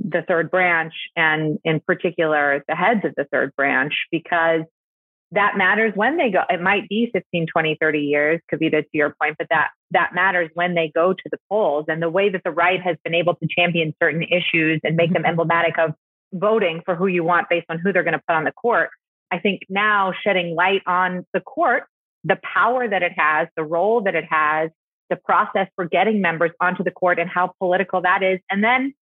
the 0.00 0.22
third 0.26 0.50
branch 0.50 0.92
and 1.16 1.58
in 1.64 1.80
particular 1.80 2.64
the 2.68 2.74
heads 2.74 3.04
of 3.04 3.14
the 3.16 3.24
third 3.30 3.54
branch 3.56 3.94
because 4.10 4.62
that 5.30 5.56
matters 5.56 5.92
when 5.94 6.16
they 6.16 6.30
go 6.30 6.42
it 6.50 6.60
might 6.60 6.88
be 6.88 7.10
15 7.12 7.46
20 7.46 7.78
30 7.80 7.98
years 8.00 8.40
kavita 8.52 8.82
to 8.82 8.88
your 8.92 9.14
point 9.22 9.36
but 9.38 9.46
that 9.50 9.68
that 9.92 10.10
matters 10.12 10.50
when 10.54 10.74
they 10.74 10.90
go 10.92 11.12
to 11.12 11.22
the 11.30 11.38
polls 11.48 11.84
and 11.86 12.02
the 12.02 12.10
way 12.10 12.28
that 12.28 12.42
the 12.44 12.50
right 12.50 12.82
has 12.82 12.96
been 13.04 13.14
able 13.14 13.36
to 13.36 13.46
champion 13.56 13.94
certain 14.02 14.24
issues 14.24 14.80
and 14.82 14.96
make 14.96 15.12
them 15.12 15.22
mm-hmm. 15.22 15.30
emblematic 15.30 15.78
of 15.78 15.94
voting 16.34 16.82
for 16.84 16.94
who 16.94 17.06
you 17.06 17.24
want 17.24 17.48
based 17.48 17.66
on 17.68 17.78
who 17.78 17.92
they're 17.92 18.02
going 18.02 18.12
to 18.12 18.22
put 18.26 18.34
on 18.34 18.44
the 18.44 18.52
court 18.52 18.90
i 19.30 19.38
think 19.38 19.62
now 19.68 20.12
shedding 20.22 20.54
light 20.54 20.82
on 20.86 21.24
the 21.32 21.40
court 21.40 21.84
the 22.24 22.38
power 22.42 22.88
that 22.88 23.02
it 23.02 23.12
has 23.16 23.48
the 23.56 23.64
role 23.64 24.02
that 24.02 24.14
it 24.14 24.24
has 24.28 24.70
the 25.10 25.16
process 25.16 25.68
for 25.76 25.84
getting 25.84 26.20
members 26.20 26.50
onto 26.60 26.82
the 26.82 26.90
court 26.90 27.18
and 27.18 27.30
how 27.30 27.52
political 27.58 28.02
that 28.02 28.22
is 28.22 28.40
and 28.50 28.62
then 28.64 28.92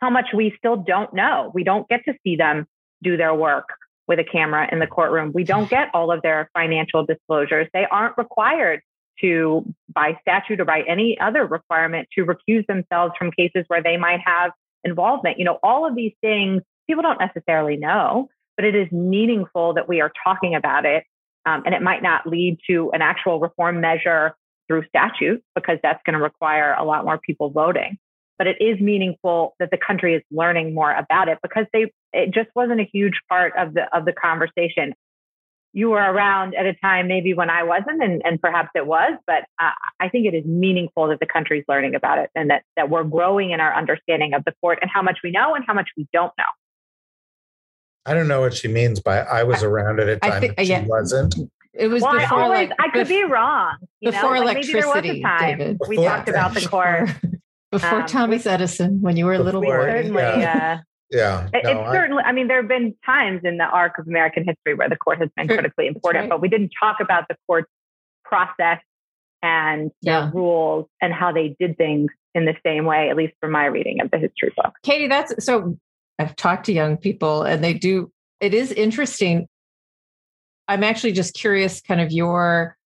how 0.00 0.10
much 0.10 0.26
we 0.34 0.54
still 0.56 0.76
don't 0.76 1.12
know 1.14 1.50
we 1.54 1.62
don't 1.62 1.88
get 1.88 2.04
to 2.04 2.14
see 2.24 2.36
them 2.36 2.66
do 3.02 3.16
their 3.16 3.34
work 3.34 3.68
with 4.08 4.18
a 4.18 4.24
camera 4.24 4.68
in 4.70 4.78
the 4.78 4.86
courtroom. 4.86 5.32
We 5.34 5.44
don't 5.44 5.70
get 5.70 5.88
all 5.94 6.10
of 6.10 6.22
their 6.22 6.50
financial 6.54 7.06
disclosures. 7.06 7.68
They 7.72 7.86
aren't 7.90 8.18
required 8.18 8.80
to, 9.20 9.64
by 9.94 10.18
statute 10.20 10.60
or 10.60 10.64
by 10.64 10.82
any 10.82 11.18
other 11.20 11.46
requirement, 11.46 12.08
to 12.16 12.24
recuse 12.24 12.66
themselves 12.66 13.14
from 13.18 13.30
cases 13.30 13.64
where 13.68 13.82
they 13.82 13.96
might 13.96 14.20
have 14.24 14.52
involvement. 14.84 15.38
You 15.38 15.44
know, 15.44 15.58
all 15.62 15.86
of 15.86 15.94
these 15.94 16.14
things 16.20 16.62
people 16.86 17.02
don't 17.02 17.20
necessarily 17.20 17.76
know, 17.76 18.28
but 18.56 18.64
it 18.64 18.74
is 18.74 18.90
meaningful 18.90 19.74
that 19.74 19.88
we 19.88 20.00
are 20.00 20.12
talking 20.24 20.54
about 20.54 20.84
it. 20.84 21.04
Um, 21.44 21.62
and 21.66 21.74
it 21.74 21.82
might 21.82 22.02
not 22.02 22.26
lead 22.26 22.58
to 22.68 22.90
an 22.92 23.02
actual 23.02 23.40
reform 23.40 23.80
measure 23.80 24.36
through 24.68 24.84
statute 24.88 25.42
because 25.54 25.78
that's 25.82 26.00
going 26.06 26.16
to 26.16 26.22
require 26.22 26.74
a 26.78 26.84
lot 26.84 27.04
more 27.04 27.18
people 27.18 27.50
voting 27.50 27.98
but 28.42 28.48
it 28.48 28.56
is 28.60 28.80
meaningful 28.80 29.54
that 29.60 29.70
the 29.70 29.78
country 29.78 30.16
is 30.16 30.22
learning 30.32 30.74
more 30.74 30.92
about 30.92 31.28
it 31.28 31.38
because 31.44 31.64
they 31.72 31.92
it 32.12 32.32
just 32.34 32.48
wasn't 32.56 32.80
a 32.80 32.88
huge 32.92 33.20
part 33.28 33.52
of 33.56 33.72
the 33.74 33.84
of 33.96 34.04
the 34.04 34.12
conversation 34.12 34.92
you 35.72 35.90
were 35.90 35.98
around 35.98 36.54
at 36.54 36.66
a 36.66 36.74
time 36.74 37.08
maybe 37.08 37.34
when 37.34 37.48
I 37.50 37.62
wasn't, 37.62 38.02
and, 38.02 38.22
and 38.24 38.40
perhaps 38.40 38.70
it 38.74 38.86
was, 38.86 39.12
but 39.26 39.44
uh, 39.58 39.70
I 40.00 40.08
think 40.08 40.26
it 40.26 40.34
is 40.34 40.44
meaningful 40.44 41.08
that 41.08 41.20
the 41.20 41.26
country's 41.26 41.64
learning 41.68 41.94
about 41.94 42.18
it 42.18 42.30
and 42.34 42.50
that, 42.50 42.62
that 42.76 42.90
we're 42.90 43.04
growing 43.04 43.52
in 43.52 43.60
our 43.60 43.74
understanding 43.74 44.34
of 44.34 44.44
the 44.44 44.52
court 44.60 44.78
and 44.82 44.90
how 44.92 45.02
much 45.02 45.20
we 45.24 45.30
know 45.30 45.54
and 45.54 45.64
how 45.66 45.72
much 45.74 45.88
we 45.96 46.06
don't 46.12 46.32
know. 46.36 46.44
I 48.04 48.14
don't 48.14 48.28
know 48.28 48.40
what 48.40 48.54
she 48.54 48.68
means 48.68 49.00
by 49.00 49.20
I 49.20 49.44
was 49.44 49.62
around 49.62 50.00
at 50.00 50.08
a 50.08 50.18
time 50.18 50.40
think, 50.40 50.54
she 50.58 50.66
yeah. 50.66 50.84
wasn't. 50.84 51.36
It 51.72 51.86
was 51.86 52.02
well, 52.02 52.18
before, 52.18 52.38
I, 52.38 52.42
always, 52.42 52.68
like, 52.68 52.78
I 52.80 52.88
could 52.90 53.08
be 53.08 53.24
wrong. 53.24 53.76
before 54.02 54.34
know? 54.34 54.42
electricity, 54.42 54.80
like 54.82 55.04
maybe 55.04 55.12
there 55.12 55.12
was 55.12 55.18
a 55.18 55.22
time 55.22 55.58
David. 55.58 55.80
we 55.88 55.96
talked 55.96 56.28
about 56.28 56.54
the 56.54 56.68
court. 56.68 57.08
Before 57.70 58.02
um, 58.02 58.06
Thomas 58.06 58.44
Edison, 58.44 59.00
when 59.00 59.16
you 59.16 59.24
were 59.24 59.32
a 59.32 59.38
little 59.38 59.62
boy. 59.62 59.70
Certainly, 59.70 60.20
yeah. 60.20 60.80
Yeah. 61.12 61.48
It, 61.52 61.64
no, 61.64 61.70
it's 61.70 61.90
I, 61.90 61.92
certainly, 61.92 62.22
I 62.24 62.32
mean, 62.32 62.48
there 62.48 62.56
have 62.56 62.68
been 62.68 62.94
times 63.04 63.42
in 63.44 63.58
the 63.58 63.64
arc 63.64 63.98
of 63.98 64.08
American 64.08 64.44
history 64.44 64.74
where 64.74 64.88
the 64.88 64.96
court 64.96 65.18
has 65.18 65.28
been 65.36 65.46
critically 65.46 65.86
important, 65.86 66.22
right. 66.22 66.30
but 66.30 66.40
we 66.40 66.48
didn't 66.48 66.72
talk 66.78 66.96
about 67.00 67.28
the 67.28 67.36
court's 67.46 67.70
process 68.24 68.78
and 69.42 69.90
yeah. 70.00 70.26
the 70.26 70.32
rules 70.32 70.88
and 71.02 71.12
how 71.12 71.30
they 71.30 71.54
did 71.60 71.76
things 71.76 72.10
in 72.34 72.46
the 72.46 72.54
same 72.64 72.86
way, 72.86 73.10
at 73.10 73.16
least 73.16 73.34
from 73.40 73.52
my 73.52 73.66
reading 73.66 74.00
of 74.00 74.10
the 74.10 74.16
history 74.16 74.52
book. 74.56 74.72
Katie, 74.82 75.06
that's 75.06 75.44
so 75.44 75.76
I've 76.18 76.34
talked 76.34 76.66
to 76.66 76.72
young 76.72 76.96
people 76.96 77.42
and 77.42 77.62
they 77.62 77.74
do, 77.74 78.10
it 78.40 78.54
is 78.54 78.72
interesting. 78.72 79.46
I'm 80.66 80.82
actually 80.82 81.12
just 81.12 81.34
curious, 81.34 81.82
kind 81.82 82.00
of 82.00 82.10
your, 82.10 82.76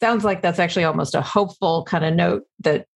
sounds 0.00 0.24
like 0.24 0.42
that's 0.42 0.58
actually 0.58 0.84
almost 0.84 1.14
a 1.14 1.22
hopeful 1.22 1.84
kind 1.84 2.04
of 2.04 2.14
note 2.14 2.42
that 2.60 2.86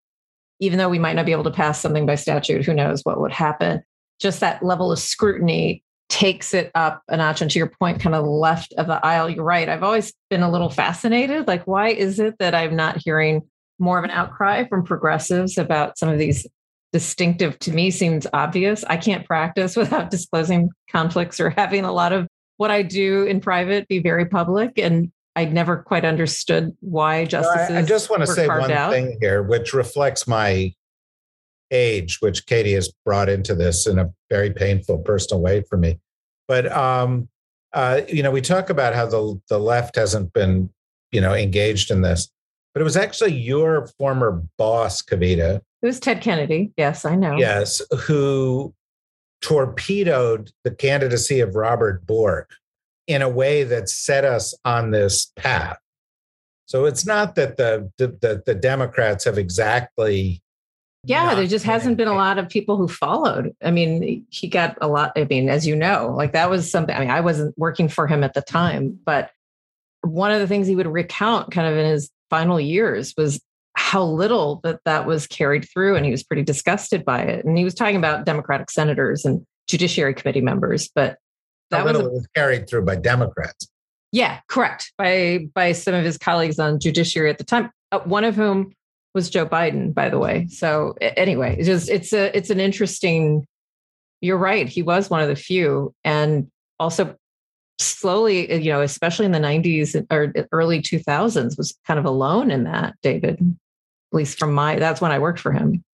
even 0.58 0.78
though 0.78 0.88
we 0.88 0.98
might 0.98 1.14
not 1.14 1.26
be 1.26 1.32
able 1.32 1.44
to 1.44 1.50
pass 1.52 1.80
something 1.80 2.06
by 2.06 2.16
statute, 2.16 2.64
who 2.64 2.74
knows 2.74 3.02
what 3.04 3.20
would 3.20 3.30
happen. 3.30 3.82
Just 4.18 4.40
that 4.40 4.62
level 4.62 4.92
of 4.92 4.98
scrutiny 4.98 5.82
takes 6.08 6.54
it 6.54 6.70
up 6.74 7.02
a 7.08 7.16
notch. 7.16 7.42
And 7.42 7.50
to 7.50 7.58
your 7.58 7.70
point, 7.80 8.00
kind 8.00 8.14
of 8.14 8.26
left 8.26 8.72
of 8.74 8.86
the 8.86 9.04
aisle, 9.04 9.28
you're 9.28 9.44
right. 9.44 9.68
I've 9.68 9.82
always 9.82 10.12
been 10.30 10.42
a 10.42 10.50
little 10.50 10.70
fascinated. 10.70 11.46
Like, 11.46 11.66
why 11.66 11.88
is 11.88 12.18
it 12.18 12.36
that 12.38 12.54
I'm 12.54 12.74
not 12.74 12.96
hearing 12.96 13.42
more 13.78 13.98
of 13.98 14.04
an 14.04 14.10
outcry 14.10 14.66
from 14.68 14.84
progressives 14.84 15.58
about 15.58 15.98
some 15.98 16.08
of 16.08 16.18
these 16.18 16.46
distinctive, 16.92 17.58
to 17.60 17.72
me, 17.72 17.90
seems 17.90 18.26
obvious. 18.32 18.84
I 18.84 18.96
can't 18.96 19.26
practice 19.26 19.76
without 19.76 20.10
disclosing 20.10 20.70
conflicts 20.90 21.40
or 21.40 21.50
having 21.50 21.84
a 21.84 21.92
lot 21.92 22.12
of 22.12 22.26
what 22.56 22.70
I 22.70 22.82
do 22.82 23.24
in 23.24 23.40
private 23.40 23.86
be 23.88 24.00
very 24.00 24.26
public. 24.26 24.78
And 24.78 25.12
I 25.36 25.44
never 25.44 25.76
quite 25.76 26.04
understood 26.04 26.76
why 26.80 27.24
justices. 27.24 27.76
I, 27.76 27.80
I 27.80 27.82
just 27.82 28.10
want 28.10 28.22
to 28.22 28.26
say 28.26 28.48
one 28.48 28.72
out. 28.72 28.90
thing 28.90 29.18
here, 29.20 29.42
which 29.42 29.72
reflects 29.72 30.26
my 30.26 30.74
age, 31.70 32.18
which 32.20 32.46
Katie 32.46 32.72
has 32.72 32.92
brought 33.04 33.28
into 33.28 33.54
this 33.54 33.86
in 33.86 33.98
a 33.98 34.10
very 34.30 34.50
painful 34.50 34.98
personal 34.98 35.40
way 35.42 35.62
for 35.62 35.76
me. 35.76 35.98
But 36.46 36.70
um, 36.72 37.28
uh, 37.72 38.02
you 38.08 38.22
know, 38.22 38.30
we 38.30 38.40
talk 38.40 38.70
about 38.70 38.94
how 38.94 39.06
the 39.06 39.40
the 39.48 39.58
left 39.58 39.96
hasn't 39.96 40.32
been, 40.32 40.70
you 41.12 41.20
know, 41.20 41.34
engaged 41.34 41.90
in 41.90 42.02
this, 42.02 42.30
but 42.74 42.80
it 42.80 42.84
was 42.84 42.96
actually 42.96 43.34
your 43.34 43.86
former 43.98 44.42
boss, 44.56 45.02
Kavita. 45.02 45.60
It 45.82 45.86
was 45.86 46.00
Ted 46.00 46.22
Kennedy. 46.22 46.72
Yes, 46.76 47.04
I 47.04 47.14
know. 47.14 47.36
Yes, 47.36 47.82
who 48.06 48.74
torpedoed 49.42 50.50
the 50.64 50.70
candidacy 50.70 51.40
of 51.40 51.54
Robert 51.54 52.04
Bork 52.06 52.50
in 53.06 53.22
a 53.22 53.28
way 53.28 53.62
that 53.64 53.88
set 53.88 54.24
us 54.24 54.54
on 54.64 54.90
this 54.90 55.32
path. 55.36 55.78
So 56.66 56.84
it's 56.84 57.06
not 57.06 57.34
that 57.36 57.56
the 57.56 57.90
the, 57.98 58.42
the 58.44 58.54
Democrats 58.54 59.24
have 59.24 59.38
exactly 59.38 60.42
yeah, 61.08 61.34
there 61.34 61.46
just 61.46 61.64
hasn't 61.64 61.96
been 61.96 62.08
a 62.08 62.14
lot 62.14 62.38
of 62.38 62.48
people 62.48 62.76
who 62.76 62.86
followed. 62.86 63.54
I 63.62 63.70
mean, 63.70 64.26
he 64.28 64.48
got 64.48 64.76
a 64.80 64.88
lot. 64.88 65.12
I 65.16 65.24
mean, 65.24 65.48
as 65.48 65.66
you 65.66 65.74
know, 65.74 66.14
like 66.16 66.32
that 66.32 66.50
was 66.50 66.70
something. 66.70 66.94
I 66.94 67.00
mean, 67.00 67.10
I 67.10 67.20
wasn't 67.20 67.56
working 67.58 67.88
for 67.88 68.06
him 68.06 68.22
at 68.22 68.34
the 68.34 68.42
time, 68.42 68.98
but 69.04 69.30
one 70.02 70.30
of 70.30 70.40
the 70.40 70.46
things 70.46 70.66
he 70.66 70.76
would 70.76 70.86
recount 70.86 71.50
kind 71.50 71.66
of 71.66 71.76
in 71.76 71.86
his 71.86 72.10
final 72.30 72.60
years 72.60 73.14
was 73.16 73.40
how 73.74 74.04
little 74.04 74.60
that 74.64 74.80
that 74.84 75.06
was 75.06 75.26
carried 75.26 75.66
through. 75.68 75.96
And 75.96 76.04
he 76.04 76.10
was 76.10 76.22
pretty 76.22 76.42
disgusted 76.42 77.04
by 77.04 77.22
it. 77.22 77.44
And 77.44 77.56
he 77.56 77.64
was 77.64 77.74
talking 77.74 77.96
about 77.96 78.26
Democratic 78.26 78.70
senators 78.70 79.24
and 79.24 79.46
Judiciary 79.66 80.14
Committee 80.14 80.40
members, 80.40 80.90
but 80.94 81.18
that 81.70 81.84
was, 81.84 81.96
a, 81.96 82.08
was 82.08 82.26
carried 82.34 82.68
through 82.68 82.84
by 82.84 82.96
Democrats. 82.96 83.68
Yeah, 84.12 84.40
correct. 84.48 84.92
By 84.96 85.48
by 85.54 85.72
some 85.72 85.94
of 85.94 86.04
his 86.04 86.18
colleagues 86.18 86.58
on 86.58 86.80
judiciary 86.80 87.30
at 87.30 87.38
the 87.38 87.44
time. 87.44 87.70
Uh, 87.92 88.00
one 88.00 88.24
of 88.24 88.34
whom 88.34 88.74
was 89.18 89.30
Joe 89.30 89.46
Biden, 89.46 89.92
by 89.92 90.08
the 90.08 90.18
way. 90.18 90.46
So 90.48 90.94
anyway, 91.00 91.56
it's 91.58 91.66
just 91.66 91.90
it's 91.90 92.12
a 92.12 92.36
it's 92.36 92.50
an 92.50 92.60
interesting. 92.60 93.46
You're 94.20 94.38
right. 94.38 94.68
He 94.68 94.82
was 94.82 95.10
one 95.10 95.20
of 95.20 95.28
the 95.28 95.36
few, 95.36 95.94
and 96.04 96.50
also 96.80 97.16
slowly, 97.78 98.50
uh, 98.50 98.56
you 98.56 98.72
know, 98.72 98.80
especially 98.80 99.26
in 99.26 99.32
the 99.32 99.38
90s 99.38 100.06
or 100.10 100.32
early 100.50 100.82
2000s, 100.82 101.56
was 101.56 101.76
kind 101.86 102.00
of 102.00 102.04
alone 102.04 102.50
in 102.50 102.64
that. 102.64 102.94
David, 103.02 103.34
at 103.34 104.16
least 104.16 104.38
from 104.38 104.52
my 104.52 104.76
that's 104.76 105.00
when 105.00 105.12
I 105.12 105.18
worked 105.18 105.40
for 105.40 105.52
him. 105.52 105.84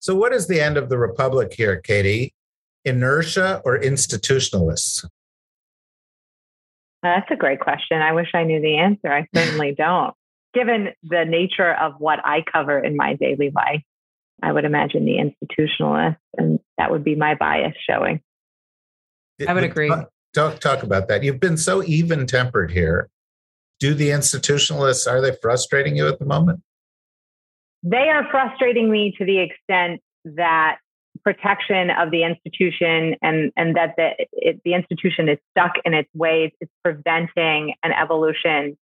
So, 0.00 0.14
what 0.14 0.32
is 0.32 0.46
the 0.46 0.60
end 0.60 0.76
of 0.76 0.88
the 0.88 0.98
republic 0.98 1.52
here, 1.52 1.80
Katie? 1.80 2.32
inertia 2.86 3.60
or 3.64 3.78
institutionalists? 3.78 5.04
That's 7.02 7.30
a 7.30 7.36
great 7.36 7.60
question. 7.60 8.00
I 8.00 8.12
wish 8.12 8.28
I 8.32 8.44
knew 8.44 8.60
the 8.60 8.78
answer. 8.78 9.12
I 9.12 9.26
certainly 9.34 9.74
don't. 9.76 10.14
Given 10.56 10.88
the 11.02 11.26
nature 11.26 11.74
of 11.74 11.96
what 11.98 12.18
I 12.24 12.42
cover 12.50 12.78
in 12.78 12.96
my 12.96 13.12
daily 13.12 13.50
life, 13.54 13.82
I 14.42 14.52
would 14.52 14.64
imagine 14.64 15.04
the 15.04 15.18
institutionalist, 15.18 16.16
and 16.38 16.60
that 16.78 16.90
would 16.90 17.04
be 17.04 17.14
my 17.14 17.34
bias 17.34 17.74
showing. 17.86 18.22
I 19.46 19.52
would 19.52 19.64
agree. 19.64 19.92
Talk, 20.32 20.60
talk 20.60 20.82
about 20.82 21.08
that. 21.08 21.22
You've 21.22 21.40
been 21.40 21.58
so 21.58 21.82
even 21.82 22.26
tempered 22.26 22.70
here. 22.70 23.10
Do 23.80 23.92
the 23.92 24.08
institutionalists, 24.08 25.06
are 25.06 25.20
they 25.20 25.36
frustrating 25.42 25.94
you 25.94 26.08
at 26.08 26.18
the 26.18 26.24
moment? 26.24 26.62
They 27.82 28.08
are 28.08 28.26
frustrating 28.30 28.90
me 28.90 29.14
to 29.18 29.26
the 29.26 29.40
extent 29.40 30.00
that 30.24 30.78
protection 31.22 31.90
of 31.90 32.10
the 32.10 32.24
institution 32.24 33.16
and, 33.20 33.52
and 33.58 33.76
that 33.76 33.94
the, 33.98 34.10
it, 34.32 34.62
the 34.64 34.72
institution 34.72 35.28
is 35.28 35.38
stuck 35.50 35.72
in 35.84 35.92
its 35.92 36.08
ways 36.14 36.50
is 36.62 36.68
preventing 36.82 37.74
an 37.82 37.92
evolution 37.92 38.78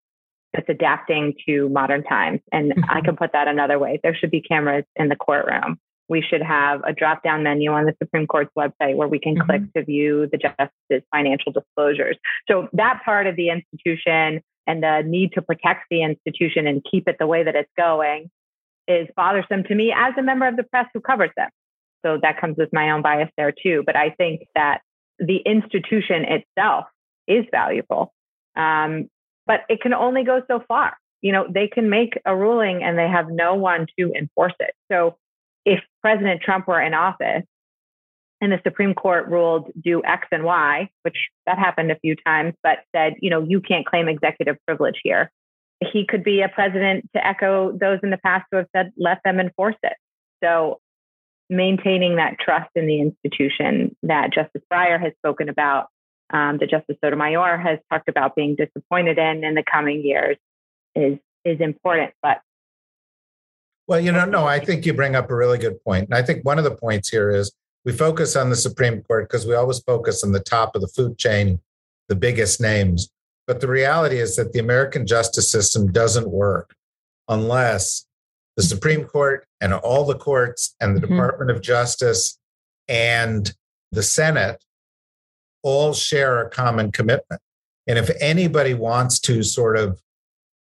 that's 0.53 0.69
adapting 0.69 1.35
to 1.47 1.69
modern 1.69 2.05
times. 2.05 2.41
And 2.53 2.73
mm-hmm. 2.73 2.91
I 2.91 3.01
can 3.01 3.17
put 3.17 3.33
that 3.33 3.49
another 3.49 3.79
way. 3.79 4.01
There 4.03 4.15
should 4.15 4.31
be 4.31 4.41
cameras 4.41 4.85
in 4.97 5.09
the 5.09 5.17
courtroom. 5.17 5.79
We 6.09 6.23
should 6.23 6.43
have 6.43 6.83
a 6.85 6.93
drop 6.93 7.23
down 7.23 7.43
menu 7.43 7.71
on 7.71 7.87
the 7.87 7.95
Supreme 8.03 8.27
Court's 8.27 8.51
website 8.57 8.97
where 8.97 9.09
we 9.09 9.19
can 9.19 9.35
mm-hmm. 9.35 9.47
click 9.47 9.63
to 9.75 9.85
view 9.85 10.29
the 10.31 10.39
justice's 10.39 11.07
financial 11.11 11.53
disclosures. 11.53 12.17
So 12.49 12.69
that 12.75 13.01
part 13.05 13.27
of 13.27 13.37
the 13.37 13.49
institution 13.49 14.43
and 14.67 14.83
the 14.83 15.03
need 15.07 15.33
to 15.33 15.43
protect 15.43 15.87
the 15.91 16.03
institution 16.03 16.67
and 16.67 16.85
keep 16.89 17.09
it 17.09 17.17
the 17.19 17.27
way 17.27 17.45
that 17.45 17.55
it's 17.55 17.71
going 17.77 18.31
is 18.87 19.09
bothersome 19.17 19.65
to 19.65 19.75
me 19.75 19.93
as 19.97 20.13
a 20.19 20.23
member 20.23 20.47
of 20.47 20.57
the 20.57 20.65
press 20.65 20.87
who 20.93 21.01
covers 21.01 21.31
them. 21.37 21.49
So 22.05 22.19
that 22.21 22.41
comes 22.41 22.57
with 22.59 22.71
my 22.73 22.91
own 22.91 23.03
bias 23.03 23.31
there 23.37 23.53
too. 23.53 23.83
But 23.87 23.97
I 23.97 24.11
think 24.11 24.43
that 24.55 24.81
the 25.19 25.37
institution 25.37 26.25
itself 26.25 26.87
is 27.29 27.45
valuable. 27.51 28.13
Um, 28.57 29.09
but 29.47 29.61
it 29.69 29.81
can 29.81 29.95
only 29.95 30.25
go 30.25 30.43
so 30.49 30.63
far. 30.67 30.97
You 31.21 31.33
know, 31.33 31.47
they 31.49 31.69
can 31.69 31.89
make 31.89 32.19
a 32.25 32.35
ruling 32.37 32.83
and 32.83 32.99
they 32.99 33.09
have 33.09 33.29
no 33.31 33.55
one 33.55 33.87
to 33.99 34.13
enforce 34.13 34.55
it. 34.61 34.75
So 34.91 35.17
if 35.65 35.81
President 36.01 36.43
Trump 36.43 36.67
were 36.67 36.81
in 36.81 36.95
office 36.95 37.45
and 38.41 38.51
the 38.51 38.61
Supreme 38.65 38.93
Court 38.93 39.29
ruled 39.29 39.71
do 39.81 40.03
X 40.05 40.27
and 40.33 40.43
Y, 40.43 40.91
which 41.03 41.29
that 41.47 41.59
happened 41.59 41.93
a 41.93 41.99
few 42.01 42.17
times, 42.27 42.55
but 42.63 42.79
said, 42.95 43.15
you 43.21 43.31
know, 43.31 43.43
you 43.43 43.61
can't 43.61 43.87
claim 43.87 44.09
executive 44.09 44.57
privilege 44.67 45.01
here. 45.03 45.31
He 45.93 46.07
could 46.07 46.25
be 46.25 46.43
a 46.43 46.49
president 46.49 47.09
to 47.15 47.25
echo 47.25 47.71
those 47.73 48.01
in 48.03 48.11
the 48.11 48.19
past 48.19 48.47
who 48.51 48.59
have 48.59 48.67
said, 48.75 48.93
let 48.97 49.19
them 49.25 49.39
enforce 49.39 49.77
it. 49.83 49.95
So 50.43 50.81
maintaining 51.49 52.17
that 52.17 52.39
trust 52.41 52.71
in 52.75 52.87
the 52.87 53.01
institution 53.01 53.95
that 54.03 54.33
Justice 54.33 54.63
Breyer 54.73 55.01
has 55.01 55.13
spoken 55.19 55.49
about, 55.49 55.87
um, 56.33 56.59
that 56.59 56.71
Justice 56.71 56.97
Sotomayor 57.05 57.59
has 57.59 57.79
talked 57.91 58.09
about 58.09 58.35
being 58.35 58.57
disappointed 58.57 59.19
in 59.19 59.45
in 59.45 59.55
the 59.55 59.65
coming 59.71 60.05
years 60.05 60.37
is 60.95 61.19
is 61.45 61.61
important. 61.61 62.13
But 62.23 62.41
well, 63.87 64.01
you 64.01 64.13
know, 64.13 64.25
no, 64.25 64.47
I 64.47 64.59
think 64.59 64.87
you 64.87 64.95
bring 64.95 65.17
up 65.17 65.31
a 65.31 65.35
really 65.35 65.59
good 65.59 65.83
point, 65.85 66.07
and 66.07 66.15
I 66.15 66.23
think 66.23 66.45
one 66.45 66.59
of 66.59 66.65
the 66.65 66.75
points 66.75 67.09
here 67.09 67.31
is 67.31 67.53
we 67.85 67.93
focus 67.93 68.37
on 68.37 68.51
the 68.51 68.57
Supreme 68.57 69.03
Court 69.03 69.29
because 69.29 69.47
we 69.47 69.55
always 69.55 69.81
focus 69.81 70.23
on 70.23 70.33
the 70.33 70.41
top 70.41 70.75
of 70.75 70.81
the 70.81 70.89
food 70.89 71.19
chain, 71.19 71.61
the 72.09 72.15
biggest 72.15 72.61
names. 72.61 73.11
But 73.47 73.61
the 73.61 73.69
reality 73.69 74.19
is 74.19 74.37
that 74.37 74.53
the 74.53 74.61
American 74.61 75.07
justice 75.07 75.51
system 75.51 75.91
doesn't 75.91 76.31
work 76.31 76.77
unless 77.29 78.07
the 78.57 78.63
Supreme 78.63 79.05
Court 79.05 79.47
and 79.61 79.73
all 79.73 80.05
the 80.05 80.17
courts 80.17 80.77
and 80.81 80.97
the 80.97 81.01
mm-hmm. 81.01 81.15
Department 81.15 81.51
of 81.51 81.61
Justice 81.61 82.39
and 82.89 83.53
the 83.91 84.03
Senate 84.03 84.63
all 85.63 85.93
share 85.93 86.41
a 86.41 86.51
common 86.51 86.93
commitment. 86.93 87.41
And 87.87 87.99
if 87.99 88.11
anybody 88.21 88.75
wants 88.75 89.19
to 89.21 89.43
sort 89.43 89.77
of 89.77 90.01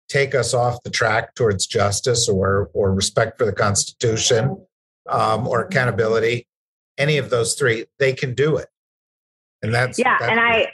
take 0.08 0.34
us 0.34 0.54
off 0.54 0.82
the 0.82 0.90
track 0.90 1.34
towards 1.34 1.66
justice 1.66 2.28
or, 2.28 2.70
or 2.72 2.92
respect 2.92 3.38
for 3.38 3.44
the 3.44 3.52
Constitution 3.52 4.64
um, 5.08 5.46
or 5.46 5.62
accountability, 5.62 6.46
any 6.98 7.18
of 7.18 7.30
those 7.30 7.54
three, 7.54 7.86
they 7.98 8.12
can 8.12 8.34
do 8.34 8.56
it. 8.56 8.68
And 9.62 9.74
that's 9.74 9.98
yeah. 9.98 10.16
That's 10.18 10.30
and 10.30 10.40
I 10.40 10.68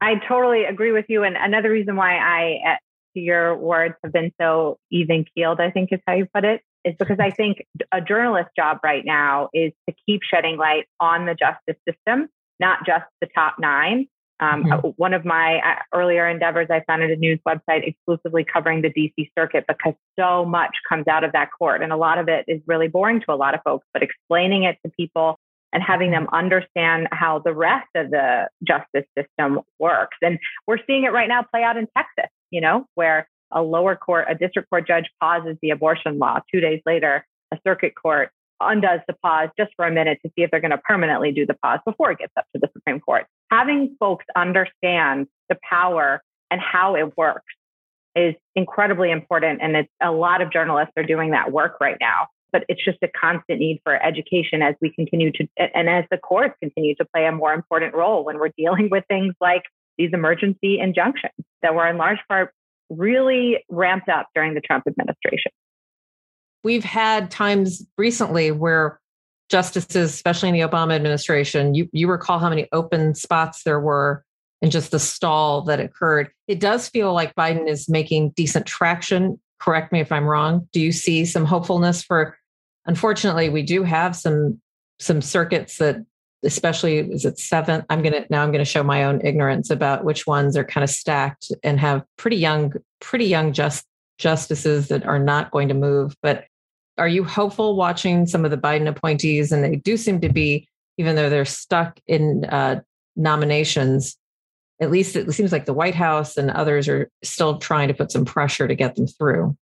I 0.00 0.16
totally 0.28 0.64
agree 0.64 0.92
with 0.92 1.06
you. 1.08 1.24
And 1.24 1.36
another 1.36 1.70
reason 1.70 1.96
why 1.96 2.16
I, 2.16 2.72
uh, 2.72 2.76
to 3.14 3.20
your 3.20 3.56
words, 3.56 3.94
have 4.04 4.12
been 4.12 4.32
so 4.40 4.78
even 4.90 5.24
keeled, 5.34 5.60
I 5.60 5.70
think 5.70 5.92
is 5.92 6.00
how 6.06 6.14
you 6.14 6.26
put 6.32 6.44
it, 6.44 6.62
is 6.84 6.94
because 6.98 7.18
I 7.18 7.30
think 7.30 7.64
a 7.90 8.00
journalist's 8.00 8.52
job 8.56 8.78
right 8.84 9.04
now 9.04 9.48
is 9.52 9.72
to 9.88 9.94
keep 10.06 10.20
shedding 10.22 10.56
light 10.56 10.86
on 11.00 11.26
the 11.26 11.34
justice 11.34 11.76
system, 11.88 12.28
not 12.60 12.86
just 12.86 13.04
the 13.20 13.28
top 13.34 13.56
nine. 13.58 14.06
Um, 14.40 14.64
mm-hmm. 14.64 14.72
Uh, 14.72 14.90
one 14.96 15.14
of 15.14 15.24
my 15.24 15.58
uh, 15.58 15.96
earlier 15.96 16.28
endeavors, 16.28 16.68
I 16.70 16.82
founded 16.86 17.10
a 17.10 17.16
news 17.16 17.40
website 17.46 17.86
exclusively 17.86 18.44
covering 18.44 18.82
the 18.82 18.90
DC 18.90 19.30
circuit 19.36 19.64
because 19.66 19.94
so 20.18 20.44
much 20.44 20.76
comes 20.88 21.08
out 21.08 21.24
of 21.24 21.32
that 21.32 21.50
court. 21.56 21.82
And 21.82 21.92
a 21.92 21.96
lot 21.96 22.18
of 22.18 22.28
it 22.28 22.44
is 22.46 22.60
really 22.66 22.88
boring 22.88 23.20
to 23.22 23.32
a 23.32 23.34
lot 23.34 23.54
of 23.54 23.60
folks, 23.64 23.86
but 23.92 24.02
explaining 24.02 24.64
it 24.64 24.78
to 24.84 24.92
people 24.92 25.38
and 25.72 25.82
having 25.82 26.10
them 26.10 26.28
understand 26.32 27.08
how 27.10 27.40
the 27.40 27.52
rest 27.52 27.88
of 27.94 28.10
the 28.10 28.48
justice 28.62 29.04
system 29.16 29.60
works. 29.78 30.16
And 30.22 30.38
we're 30.66 30.78
seeing 30.86 31.04
it 31.04 31.12
right 31.12 31.28
now 31.28 31.42
play 31.42 31.62
out 31.62 31.76
in 31.76 31.88
Texas, 31.96 32.30
you 32.50 32.60
know, 32.60 32.86
where 32.94 33.28
a 33.50 33.62
lower 33.62 33.96
court, 33.96 34.26
a 34.28 34.34
district 34.34 34.70
court 34.70 34.86
judge 34.86 35.06
pauses 35.20 35.56
the 35.62 35.70
abortion 35.70 36.18
law. 36.18 36.40
Two 36.52 36.60
days 36.60 36.80
later, 36.86 37.26
a 37.52 37.58
circuit 37.66 37.94
court 38.00 38.30
undoes 38.60 39.00
the 39.06 39.14
pause 39.22 39.48
just 39.58 39.70
for 39.76 39.86
a 39.86 39.90
minute 39.90 40.18
to 40.24 40.30
see 40.30 40.42
if 40.42 40.50
they're 40.50 40.60
going 40.60 40.70
to 40.70 40.78
permanently 40.78 41.32
do 41.32 41.46
the 41.46 41.54
pause 41.54 41.80
before 41.84 42.10
it 42.10 42.18
gets 42.18 42.32
up 42.36 42.44
to 42.54 42.60
the 42.60 42.68
Supreme 42.72 43.00
Court. 43.00 43.26
Having 43.50 43.96
folks 43.98 44.24
understand 44.36 45.26
the 45.48 45.56
power 45.68 46.22
and 46.50 46.60
how 46.60 46.96
it 46.96 47.16
works 47.16 47.52
is 48.16 48.34
incredibly 48.54 49.10
important. 49.10 49.60
And 49.62 49.76
it's 49.76 49.92
a 50.02 50.10
lot 50.10 50.40
of 50.40 50.52
journalists 50.52 50.92
are 50.96 51.04
doing 51.04 51.30
that 51.32 51.52
work 51.52 51.78
right 51.80 51.96
now 52.00 52.28
but 52.52 52.64
it's 52.68 52.82
just 52.84 52.98
a 53.02 53.08
constant 53.08 53.60
need 53.60 53.80
for 53.84 53.94
education 54.02 54.62
as 54.62 54.74
we 54.80 54.90
continue 54.90 55.30
to, 55.32 55.46
and 55.58 55.88
as 55.88 56.04
the 56.10 56.16
courts 56.16 56.54
continue 56.60 56.94
to 56.96 57.04
play 57.04 57.26
a 57.26 57.32
more 57.32 57.52
important 57.52 57.94
role 57.94 58.24
when 58.24 58.38
we're 58.38 58.52
dealing 58.56 58.88
with 58.90 59.04
things 59.08 59.34
like 59.40 59.62
these 59.96 60.10
emergency 60.12 60.78
injunctions 60.78 61.34
that 61.62 61.74
were 61.74 61.86
in 61.86 61.96
large 61.96 62.18
part 62.28 62.52
really 62.88 63.64
ramped 63.68 64.08
up 64.08 64.28
during 64.34 64.54
the 64.54 64.60
Trump 64.60 64.84
administration. 64.86 65.52
We've 66.68 66.84
had 66.84 67.30
times 67.30 67.82
recently 67.96 68.50
where 68.50 69.00
justices, 69.48 70.12
especially 70.12 70.50
in 70.50 70.54
the 70.54 70.60
Obama 70.60 70.94
administration, 70.94 71.74
you, 71.74 71.88
you 71.92 72.10
recall 72.10 72.38
how 72.38 72.50
many 72.50 72.68
open 72.72 73.14
spots 73.14 73.62
there 73.62 73.80
were 73.80 74.22
and 74.60 74.70
just 74.70 74.90
the 74.90 74.98
stall 74.98 75.62
that 75.62 75.80
occurred. 75.80 76.28
It 76.46 76.60
does 76.60 76.86
feel 76.86 77.14
like 77.14 77.34
Biden 77.34 77.66
is 77.68 77.88
making 77.88 78.32
decent 78.36 78.66
traction 78.66 79.40
correct 79.58 79.92
me 79.92 80.00
if 80.00 80.12
I'm 80.12 80.26
wrong. 80.26 80.68
Do 80.74 80.80
you 80.82 80.92
see 80.92 81.24
some 81.24 81.46
hopefulness 81.46 82.02
for? 82.02 82.36
Unfortunately, 82.84 83.48
we 83.48 83.62
do 83.62 83.82
have 83.82 84.14
some 84.14 84.60
some 84.98 85.22
circuits 85.22 85.78
that, 85.78 86.04
especially 86.44 86.98
is 86.98 87.24
it 87.24 87.38
seventh? 87.38 87.86
I'm 87.88 88.02
gonna 88.02 88.26
now 88.28 88.42
I'm 88.42 88.52
gonna 88.52 88.66
show 88.66 88.82
my 88.82 89.04
own 89.04 89.24
ignorance 89.24 89.70
about 89.70 90.04
which 90.04 90.26
ones 90.26 90.54
are 90.54 90.64
kind 90.64 90.84
of 90.84 90.90
stacked 90.90 91.50
and 91.62 91.80
have 91.80 92.04
pretty 92.18 92.36
young 92.36 92.74
pretty 93.00 93.24
young 93.24 93.54
just 93.54 93.86
justices 94.18 94.88
that 94.88 95.06
are 95.06 95.18
not 95.18 95.50
going 95.50 95.68
to 95.68 95.74
move. 95.74 96.14
But 96.22 96.44
are 96.98 97.08
you 97.08 97.24
hopeful 97.24 97.76
watching 97.76 98.26
some 98.26 98.44
of 98.44 98.50
the 98.50 98.56
Biden 98.56 98.88
appointees? 98.88 99.52
And 99.52 99.64
they 99.64 99.76
do 99.76 99.96
seem 99.96 100.20
to 100.20 100.28
be, 100.28 100.68
even 100.98 101.16
though 101.16 101.30
they're 101.30 101.44
stuck 101.44 101.98
in 102.06 102.44
uh, 102.46 102.80
nominations, 103.16 104.16
at 104.80 104.90
least 104.90 105.16
it 105.16 105.30
seems 105.32 105.52
like 105.52 105.64
the 105.64 105.72
White 105.72 105.94
House 105.94 106.36
and 106.36 106.50
others 106.50 106.88
are 106.88 107.10
still 107.22 107.58
trying 107.58 107.88
to 107.88 107.94
put 107.94 108.12
some 108.12 108.24
pressure 108.24 108.68
to 108.68 108.74
get 108.74 108.96
them 108.96 109.06
through. 109.06 109.56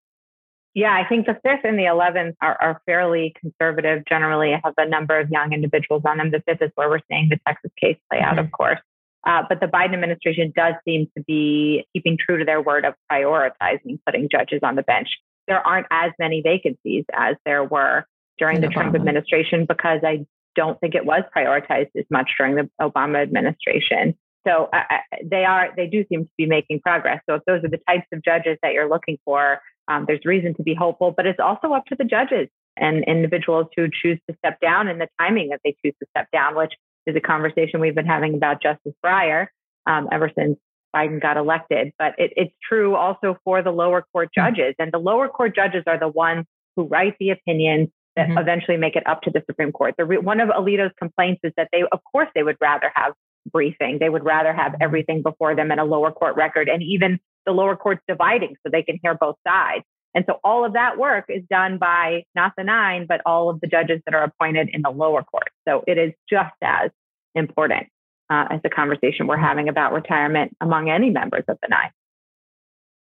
Yeah, 0.74 0.92
I 0.92 1.08
think 1.08 1.24
the 1.24 1.38
fifth 1.42 1.64
and 1.64 1.78
the 1.78 1.84
11th 1.84 2.34
are, 2.42 2.56
are 2.60 2.82
fairly 2.84 3.34
conservative, 3.40 4.04
generally 4.06 4.52
have 4.62 4.74
a 4.76 4.86
number 4.86 5.18
of 5.18 5.30
young 5.30 5.54
individuals 5.54 6.02
on 6.06 6.18
them. 6.18 6.30
The 6.30 6.42
fifth 6.46 6.60
is 6.60 6.70
where 6.74 6.90
we're 6.90 7.00
seeing 7.10 7.30
the 7.30 7.38
Texas 7.46 7.70
case 7.80 7.96
play 8.10 8.20
out, 8.20 8.36
mm-hmm. 8.36 8.40
of 8.40 8.52
course. 8.52 8.78
Uh, 9.26 9.42
but 9.48 9.58
the 9.58 9.66
Biden 9.66 9.94
administration 9.94 10.52
does 10.54 10.74
seem 10.84 11.10
to 11.16 11.24
be 11.24 11.86
keeping 11.94 12.18
true 12.18 12.38
to 12.38 12.44
their 12.44 12.60
word 12.60 12.84
of 12.84 12.92
prioritizing 13.10 13.98
putting 14.04 14.28
judges 14.30 14.60
on 14.62 14.76
the 14.76 14.82
bench. 14.82 15.08
There 15.48 15.66
aren't 15.66 15.86
as 15.90 16.12
many 16.18 16.42
vacancies 16.42 17.04
as 17.12 17.36
there 17.44 17.64
were 17.64 18.04
during 18.38 18.60
the 18.60 18.68
Trump 18.68 18.94
administration 18.94 19.66
because 19.66 20.00
I 20.04 20.26
don't 20.54 20.78
think 20.80 20.94
it 20.94 21.04
was 21.04 21.22
prioritized 21.36 21.90
as 21.96 22.04
much 22.10 22.30
during 22.38 22.56
the 22.56 22.70
Obama 22.80 23.22
administration. 23.22 24.16
So 24.46 24.68
uh, 24.72 24.82
they 25.24 25.44
are, 25.44 25.70
they 25.76 25.86
do 25.86 26.04
seem 26.08 26.24
to 26.24 26.30
be 26.38 26.46
making 26.46 26.80
progress. 26.80 27.20
So 27.28 27.36
if 27.36 27.42
those 27.46 27.64
are 27.64 27.68
the 27.68 27.80
types 27.88 28.06
of 28.12 28.22
judges 28.22 28.58
that 28.62 28.72
you're 28.72 28.88
looking 28.88 29.18
for, 29.24 29.60
um, 29.88 30.04
there's 30.06 30.24
reason 30.24 30.54
to 30.54 30.62
be 30.62 30.74
hopeful. 30.74 31.12
But 31.16 31.26
it's 31.26 31.40
also 31.40 31.72
up 31.72 31.84
to 31.86 31.96
the 31.96 32.04
judges 32.04 32.48
and 32.76 33.04
individuals 33.04 33.66
who 33.76 33.88
choose 33.90 34.18
to 34.28 34.36
step 34.38 34.60
down 34.60 34.88
and 34.88 35.00
the 35.00 35.08
timing 35.20 35.48
that 35.50 35.60
they 35.64 35.74
choose 35.84 35.94
to 36.00 36.06
step 36.10 36.28
down, 36.32 36.56
which 36.56 36.74
is 37.06 37.16
a 37.16 37.20
conversation 37.20 37.80
we've 37.80 37.94
been 37.94 38.06
having 38.06 38.34
about 38.34 38.62
Justice 38.62 38.94
Breyer 39.04 39.46
um, 39.86 40.08
ever 40.12 40.30
since 40.36 40.58
Biden 40.96 41.20
got 41.20 41.36
elected. 41.36 41.92
But 41.98 42.14
it, 42.18 42.32
it's 42.36 42.54
true 42.66 42.94
also 42.94 43.36
for 43.44 43.62
the 43.62 43.70
lower 43.70 44.04
court 44.12 44.30
hmm. 44.34 44.42
judges, 44.42 44.74
and 44.78 44.92
the 44.92 44.98
lower 44.98 45.28
court 45.28 45.54
judges 45.54 45.82
are 45.86 45.98
the 45.98 46.08
ones 46.08 46.46
who 46.76 46.84
write 46.84 47.16
the 47.20 47.30
opinions 47.30 47.88
that 48.16 48.28
mm-hmm. 48.28 48.38
eventually 48.38 48.76
make 48.78 48.96
it 48.96 49.06
up 49.06 49.22
to 49.22 49.30
the 49.30 49.42
Supreme 49.46 49.72
Court. 49.72 49.94
The, 49.98 50.04
one 50.04 50.40
of 50.40 50.48
Alito's 50.48 50.92
complaints 50.98 51.40
is 51.44 51.52
that 51.56 51.68
they, 51.72 51.82
of 51.92 52.00
course, 52.10 52.28
they 52.34 52.42
would 52.42 52.56
rather 52.60 52.90
have 52.94 53.12
briefing. 53.50 53.98
They 54.00 54.08
would 54.08 54.24
rather 54.24 54.52
have 54.52 54.72
mm-hmm. 54.72 54.82
everything 54.82 55.22
before 55.22 55.54
them 55.54 55.70
in 55.70 55.78
a 55.78 55.84
lower 55.84 56.10
court 56.10 56.36
record 56.36 56.68
and 56.68 56.82
even 56.82 57.18
the 57.44 57.52
lower 57.52 57.76
courts 57.76 58.02
dividing 58.08 58.56
so 58.62 58.70
they 58.70 58.82
can 58.82 58.98
hear 59.02 59.14
both 59.14 59.36
sides. 59.46 59.84
And 60.14 60.24
so 60.26 60.40
all 60.42 60.64
of 60.64 60.72
that 60.72 60.98
work 60.98 61.26
is 61.28 61.42
done 61.50 61.78
by 61.78 62.24
not 62.34 62.52
the 62.56 62.64
nine, 62.64 63.04
but 63.06 63.20
all 63.26 63.50
of 63.50 63.60
the 63.60 63.66
judges 63.66 64.00
that 64.06 64.14
are 64.14 64.24
appointed 64.24 64.70
in 64.72 64.80
the 64.80 64.90
lower 64.90 65.22
court. 65.22 65.50
So 65.68 65.84
it 65.86 65.98
is 65.98 66.12
just 66.28 66.54
as 66.62 66.90
important 67.34 67.88
uh, 68.30 68.46
as 68.50 68.60
the 68.62 68.70
conversation 68.70 69.26
we're 69.26 69.36
having 69.36 69.68
about 69.68 69.92
retirement 69.92 70.56
among 70.60 70.90
any 70.90 71.10
members 71.10 71.44
of 71.48 71.58
the 71.62 71.68
nine. 71.68 71.90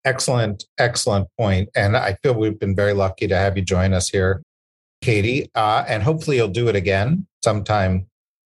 Excellent, 0.05 0.65
excellent 0.79 1.29
point. 1.39 1.71
And 1.75 1.97
I 1.97 2.19
feel 2.23 2.35
we've 2.35 2.59
been 2.59 2.77
very 2.77 2.93
lucky 2.93 3.27
to 3.27 3.37
have 3.37 3.57
you 3.57 3.63
join 3.63 3.95
us 3.95 4.09
here, 4.09 4.43
Katie. 5.01 5.51
Uh, 5.55 5.85
and 5.89 6.03
hopefully 6.03 6.37
you'll 6.37 6.49
do 6.49 6.69
it 6.69 6.77
again 6.77 7.27
sometime 7.43 8.07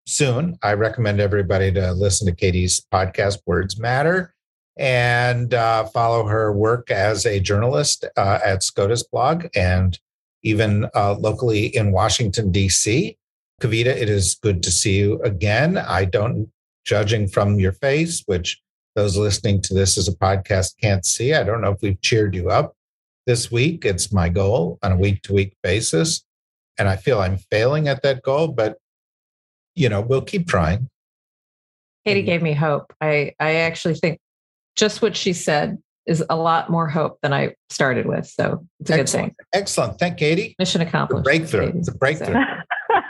soon. 0.06 0.58
I 0.62 0.74
recommend 0.74 1.20
everybody 1.20 1.72
to 1.72 1.92
listen 1.92 2.26
to 2.26 2.34
Katie's 2.34 2.86
podcast, 2.92 3.38
Words 3.46 3.80
Matter, 3.80 4.32
and 4.76 5.52
uh, 5.52 5.84
follow 5.86 6.26
her 6.26 6.52
work 6.52 6.90
as 6.90 7.26
a 7.26 7.40
journalist 7.40 8.04
uh, 8.16 8.38
at 8.44 8.62
SCOTUS 8.62 9.04
blog 9.04 9.46
and 9.54 9.98
even 10.42 10.88
uh, 10.94 11.14
locally 11.14 11.66
in 11.66 11.92
Washington, 11.92 12.50
D.C. 12.50 13.16
Kavita, 13.60 13.86
it 13.86 14.08
is 14.08 14.36
good 14.36 14.62
to 14.62 14.70
see 14.70 14.98
you 14.98 15.20
again. 15.22 15.76
I 15.76 16.06
don't, 16.06 16.50
judging 16.90 17.28
from 17.28 17.60
your 17.60 17.70
face, 17.70 18.24
which 18.26 18.60
those 18.96 19.16
listening 19.16 19.62
to 19.62 19.72
this 19.74 19.96
as 19.96 20.08
a 20.08 20.12
podcast 20.16 20.74
can't 20.82 21.06
see, 21.06 21.32
I 21.32 21.44
don't 21.44 21.60
know 21.60 21.70
if 21.70 21.78
we've 21.82 22.00
cheered 22.00 22.34
you 22.34 22.50
up 22.50 22.74
this 23.26 23.48
week. 23.48 23.84
It's 23.84 24.12
my 24.12 24.28
goal 24.28 24.76
on 24.82 24.90
a 24.90 24.96
week 24.96 25.22
to 25.22 25.32
week 25.32 25.54
basis. 25.62 26.24
And 26.78 26.88
I 26.88 26.96
feel 26.96 27.20
I'm 27.20 27.38
failing 27.48 27.86
at 27.86 28.02
that 28.02 28.22
goal, 28.22 28.48
but 28.48 28.76
you 29.76 29.88
know, 29.88 30.00
we'll 30.00 30.22
keep 30.22 30.48
trying. 30.48 30.88
Katie 32.04 32.22
gave 32.22 32.42
me 32.42 32.54
hope. 32.54 32.92
I, 33.00 33.34
I 33.38 33.54
actually 33.56 33.94
think 33.94 34.18
just 34.74 35.00
what 35.00 35.16
she 35.16 35.32
said 35.32 35.78
is 36.06 36.24
a 36.28 36.34
lot 36.34 36.70
more 36.70 36.88
hope 36.88 37.18
than 37.22 37.32
I 37.32 37.54
started 37.68 38.06
with. 38.06 38.26
So 38.26 38.66
it's 38.80 38.90
a 38.90 38.94
Excellent. 38.94 39.36
good 39.36 39.46
thing. 39.52 39.60
Excellent. 39.60 39.98
Thank 40.00 40.18
Katie. 40.18 40.56
Mission 40.58 40.80
accomplished. 40.80 41.22
breakthrough. 41.22 41.66
Katie. 41.66 41.78
It's 41.78 41.88
a 41.88 41.94
breakthrough. 41.94 42.34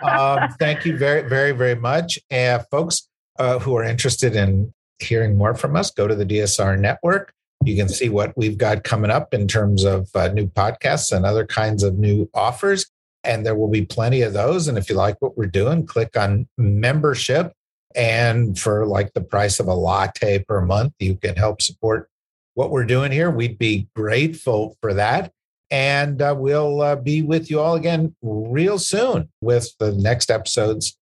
um, 0.03 0.51
thank 0.59 0.85
you 0.85 0.99
very, 0.99 1.26
very, 1.26 1.53
very 1.53 1.76
much. 1.76 2.18
And 2.31 2.62
folks 2.70 3.07
uh, 3.41 3.59
who 3.59 3.74
are 3.74 3.82
interested 3.82 4.36
in 4.36 4.72
hearing 4.99 5.36
more 5.36 5.55
from 5.55 5.74
us, 5.74 5.91
go 5.91 6.07
to 6.07 6.14
the 6.14 6.26
DSR 6.26 6.78
network. 6.78 7.32
You 7.64 7.74
can 7.74 7.88
see 7.88 8.11
what 8.11 8.36
we've 8.36 8.59
got 8.59 8.84
coming 8.84 9.11
up 9.11 9.32
in 9.32 9.49
terms 9.49 9.82
of 9.82 10.11
uh, 10.14 10.28
new 10.28 10.47
podcasts 10.47 11.11
and 11.11 11.24
other 11.24 11.47
kinds 11.47 11.82
of 11.82 11.99
new 11.99 12.28
offers. 12.34 12.86
And 13.24 13.45
there 13.45 13.55
will 13.55 13.68
be 13.68 13.84
plenty 13.84 14.20
of 14.22 14.34
those. 14.34 14.68
And 14.68 14.76
if 14.76 14.91
you 14.91 14.95
like 14.95 15.16
what 15.20 15.38
we're 15.38 15.47
doing, 15.47 15.86
click 15.86 16.16
on 16.18 16.49
membership. 16.59 17.53
And 17.95 18.59
for 18.59 18.86
like 18.86 19.14
the 19.14 19.22
price 19.22 19.59
of 19.59 19.66
a 19.66 19.74
latte 19.74 20.45
per 20.45 20.61
month, 20.61 20.93
you 20.99 21.16
can 21.16 21.36
help 21.36 21.62
support 21.62 22.09
what 22.55 22.70
we're 22.70 22.84
doing 22.84 23.11
here. 23.11 23.30
We'd 23.30 23.59
be 23.59 23.88
grateful 23.97 24.76
for 24.82 24.95
that. 24.95 25.32
And 25.70 26.20
uh, 26.20 26.34
we'll 26.36 26.82
uh, 26.82 26.97
be 26.97 27.22
with 27.22 27.51
you 27.51 27.61
all 27.61 27.74
again 27.74 28.14
real 28.22 28.78
soon 28.78 29.30
with 29.41 29.72
the 29.78 29.93
next 29.93 30.30
episodes 30.30 30.99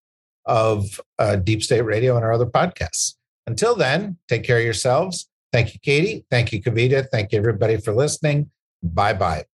of 0.49 0.99
uh, 1.19 1.37
Deep 1.37 1.63
State 1.63 1.81
Radio 1.81 2.15
and 2.15 2.25
our 2.25 2.33
other 2.33 2.47
podcasts. 2.47 3.15
Until 3.47 3.75
then, 3.75 4.17
take 4.27 4.43
care 4.43 4.57
of 4.57 4.63
yourselves. 4.63 5.29
Thank 5.53 5.73
you, 5.73 5.79
Katie. 5.79 6.25
Thank 6.29 6.51
you, 6.51 6.61
Kavita. 6.61 7.07
Thank 7.09 7.31
you, 7.31 7.37
everybody, 7.37 7.77
for 7.77 7.93
listening. 7.93 8.51
Bye 8.83 9.13
bye. 9.13 9.48